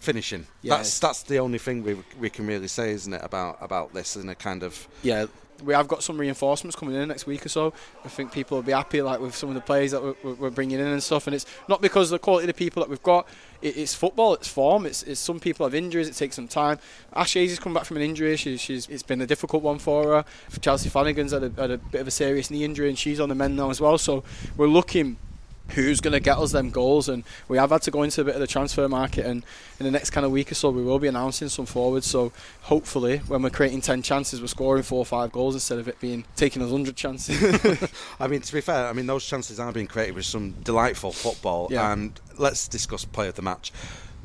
[0.00, 0.46] finishing.
[0.62, 0.76] Yeah.
[0.76, 4.16] That's that's the only thing we we can really say, isn't it, about about this
[4.16, 5.26] in a kind of yeah,
[5.64, 7.72] we have got some reinforcements coming in next week or so.
[8.04, 10.50] I think people will be happy, like with some of the players that we're, we're-
[10.50, 11.26] bringing in and stuff.
[11.26, 13.26] And it's not because of the quality of the people that we've got.
[13.62, 14.86] It, it's football, it's form.
[14.86, 16.08] It's, it's some people have injuries.
[16.08, 16.78] It takes some time.
[17.14, 18.36] Ash Hayes come back from an injury.
[18.36, 20.24] She, she's it's been a difficult one for her.
[20.60, 23.28] Chelsea Flanagan's had a, had a bit of a serious knee injury, and she's on
[23.28, 23.98] the mend now as well.
[23.98, 24.24] So
[24.56, 25.16] we're looking
[25.70, 27.08] who's going to get us them goals.
[27.08, 29.44] And we have had to go into a bit of the transfer market, and
[29.78, 32.06] in the next kind of week or so, we will be announcing some forwards.
[32.06, 35.88] So hopefully, when we're creating 10 chances, we're scoring four or five goals instead of
[35.88, 37.92] it being taking us 100 chances.
[38.20, 41.12] I mean, to be fair, I mean those chances are being created with some delightful
[41.12, 41.68] football.
[41.70, 41.92] Yeah.
[41.92, 43.72] And let's discuss play of the match.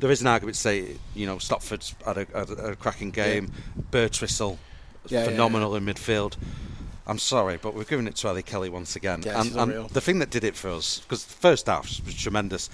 [0.00, 3.52] There is an argument to say, you know, Stopford's had a, had a, cracking game.
[5.06, 6.36] Yeah, yeah, phenomenal in midfield.
[7.12, 9.20] I'm sorry, but we're giving it to Ellie Kelly once again.
[9.22, 12.14] Yeah, and, and the thing that did it for us, because the first half was
[12.14, 12.70] tremendous,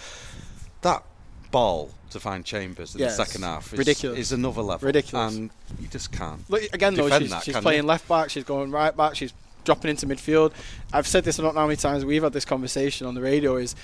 [0.82, 1.02] that
[1.50, 4.16] ball to find Chambers in Yes, the second half is, ridiculous.
[4.16, 4.86] is another level.
[4.86, 5.34] Ridiculous.
[5.34, 6.48] And you just can't.
[6.48, 7.88] Look, again, though, she's, that, she's playing you?
[7.88, 9.32] left back, she's going right back, she's
[9.64, 10.52] dropping into midfield.
[10.92, 13.56] I've said this, know how many times we've had this conversation on the radio.
[13.56, 13.74] Is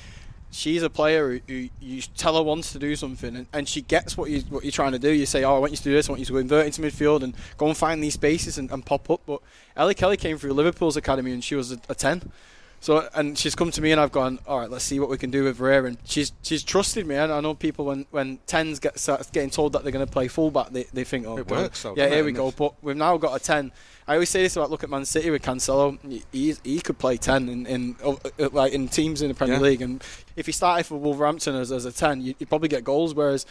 [0.55, 3.83] she's a player who, who you tell her wants to do something, and, and she
[3.83, 5.11] gets what you what you're trying to do.
[5.11, 6.09] You say, "Oh, I want you to do this.
[6.09, 8.71] I want you to go invert into midfield and go and find these spaces and,
[8.71, 9.41] and pop up." But
[9.77, 12.31] Ellie Kelly came through Liverpool's academy, and she was a, a ten.
[12.85, 15.17] So and she's come to me and I've gone, all right, let's see what we
[15.17, 15.87] can do with her.
[15.87, 17.15] And she's she's trusted me.
[17.15, 20.13] And I know people when when tens get start getting told that they're going to
[20.13, 22.51] play fullback, they, they think, oh, It works, yeah, here we go.
[22.51, 23.73] But we've now got a ten.
[24.07, 25.99] I always say this about look at Man City with Cancelo.
[26.33, 29.57] He he could play ten in, in uh, uh, like in teams in the Premier
[29.57, 29.63] Yeah.
[29.63, 29.83] League.
[29.83, 30.03] And
[30.37, 33.15] if he started for Wolverhampton as, as a ten, you, you'd probably get goals.
[33.15, 33.47] Whereas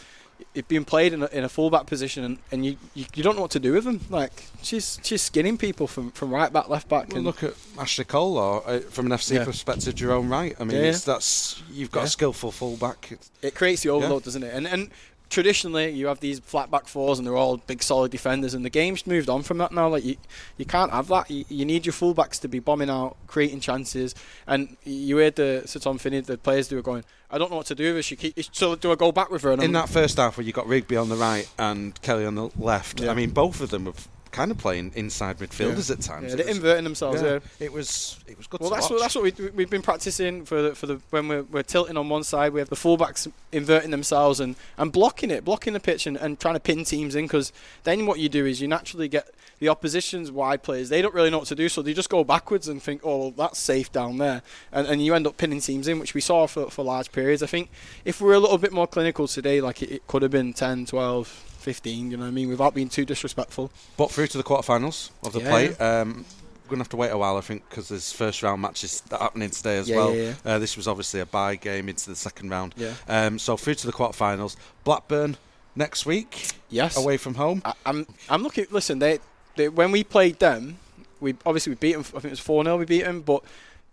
[0.52, 3.36] it being played in a, in a fullback position and, and you, you you don't
[3.36, 4.00] know what to do with him.
[4.10, 7.08] Like she's she's skinning people from, from right back, left back.
[7.08, 9.44] Well, and look at Ashley Cole, or uh, from an FC Yeah.
[9.44, 10.54] perspective, Jerome Wright.
[10.60, 13.18] I mean, Yeah, it's, that's you've got a skillful fullback.
[13.42, 14.54] It creates the overload, doesn't it?
[14.54, 14.90] And and
[15.30, 18.70] traditionally you have these flat back fours and they're all big solid defenders and the
[18.70, 19.88] game's moved on from that now.
[19.88, 20.16] Like you
[20.56, 21.30] you can't have that.
[21.30, 24.14] You, you need your fullbacks to be bombing out creating chances.
[24.46, 27.56] And you heard the Sir Tom Finney the players who were going I don't know
[27.56, 29.50] what to do with her so do I go back with her?
[29.50, 32.24] And In I'm- that first half, where you got Rigby on the right and Kelly
[32.26, 33.10] on the left, Yeah.
[33.10, 33.94] I mean, both of them were
[34.34, 36.30] kind of playing inside midfielders at times.
[36.30, 37.38] yeah, they're was- inverting themselves yeah.
[37.60, 38.90] It was it was good Well, to that's watch.
[38.92, 41.96] what that's what we, we've been practicing for the, for the when we're, we're tilting
[41.96, 42.52] on one side.
[42.52, 46.38] We have the fullbacks inverting themselves and, and blocking it, blocking the pitch, and, and
[46.38, 47.24] trying to pin teams in.
[47.26, 47.52] Because
[47.84, 49.28] then what you do is you naturally get
[49.60, 50.88] the opposition's wide players.
[50.88, 53.18] They don't really know what to do, so they just go backwards and think, "Oh,
[53.18, 56.20] well, that's safe down there," and, and you end up pinning teams in, which we
[56.20, 57.42] saw for, for large periods.
[57.42, 57.70] I think
[58.04, 60.52] if we were a little bit more clinical today, like it, it could have been
[60.52, 62.48] 10, 12, 15, You know what I mean?
[62.48, 63.70] Without being too disrespectful.
[63.96, 65.68] But through to the quarterfinals of the Yeah, play.
[65.76, 66.24] Um,
[66.64, 69.02] we're going to have to wait a while, I think, because there's first round matches
[69.10, 70.14] happening today as Yeah, well.
[70.14, 72.74] yeah, Uh, this was obviously a bye game into the second round.
[72.76, 72.94] Yeah.
[73.08, 74.56] Um, so through to the quarterfinals.
[74.84, 75.36] Blackburn
[75.76, 76.52] next week.
[76.70, 76.96] Yes.
[76.96, 77.60] Away from home.
[77.64, 78.66] I, I'm I'm looking.
[78.70, 79.18] Listen, they,
[79.56, 80.78] they when we played them,
[81.20, 82.00] we obviously we beat them.
[82.02, 83.42] I think it was four 0 We beat them, but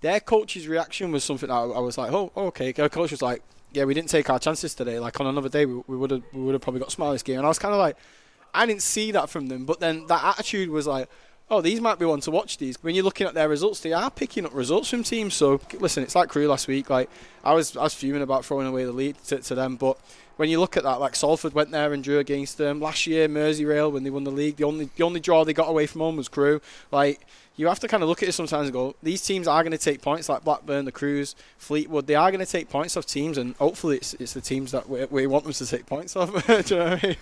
[0.01, 2.71] their coach's reaction was something that I, I was like, oh, okay.
[2.71, 3.41] Their coach was like,
[3.73, 4.99] yeah, we didn't take our chances today.
[4.99, 7.37] Like on another day, we would have we would have probably got smart this game.
[7.37, 7.97] And I was kind of like,
[8.53, 9.65] I didn't see that from them.
[9.65, 11.09] But then that attitude was like.
[11.53, 12.59] Oh, these might be one to watch.
[12.59, 15.33] These when you're looking at their results, they are picking up results from teams.
[15.33, 16.89] So listen, it's like Crewe last week.
[16.89, 17.09] Like
[17.43, 19.99] I was, I was fuming about throwing away the lead to, to them, but
[20.41, 23.29] when you look at that, like Salford went there and drew against them last year.
[23.29, 26.01] Merseyrail when they won the league, the only the only draw they got away from
[26.01, 26.59] home was Crewe.
[26.91, 27.21] Like
[27.57, 29.73] you have to kind of look at it sometimes and go, these teams are going
[29.73, 32.07] to take points, like Blackburn, the Crewes, Fleetwood.
[32.07, 34.89] They are going to take points off teams, and hopefully it's, it's the teams that
[34.89, 36.31] we, we want them to take points off.
[36.47, 37.15] Do you know what I mean?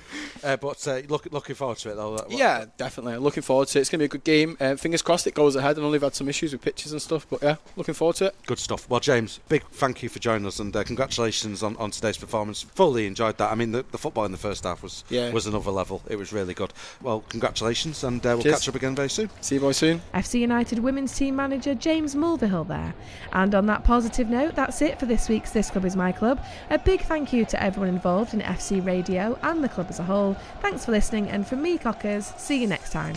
[0.43, 2.15] Uh, but uh, look, looking forward to it, though.
[2.15, 3.17] That- Yeah, definitely.
[3.17, 3.81] Looking forward to it.
[3.81, 4.55] It's going to be a good game.
[4.61, 5.77] Uh, fingers crossed it goes ahead.
[5.77, 8.25] I know they've had some issues with pitches and stuff, but yeah, looking forward to
[8.27, 8.35] it.
[8.45, 8.87] Good stuff.
[8.87, 12.61] Well, James, big thank you for joining us and uh, congratulations on, on today's performance.
[12.61, 13.51] Fully enjoyed that.
[13.51, 15.31] I mean, the, the football in the first half was Yeah.
[15.31, 16.01] was another level.
[16.07, 16.71] It was really good.
[17.01, 18.55] Well, congratulations, and uh, we'll Cheers.
[18.59, 19.29] catch up again very soon.
[19.41, 20.01] See you boys soon.
[20.13, 22.93] FC United women's team manager James Mulvihill there.
[23.33, 26.41] And on that positive note, that's it for this week's This Club Is My Club.
[26.69, 30.03] A big thank you to everyone involved in FC Radio and the club as a
[30.03, 30.37] whole.
[30.61, 33.15] Thanks for listening, and from me, Cockers, see you next time.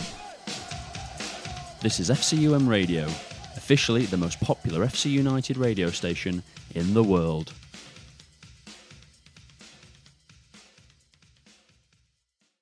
[1.81, 3.03] This is FCUM Radio,
[3.57, 6.41] officially the most popular FC United radio station
[6.75, 7.53] in the world.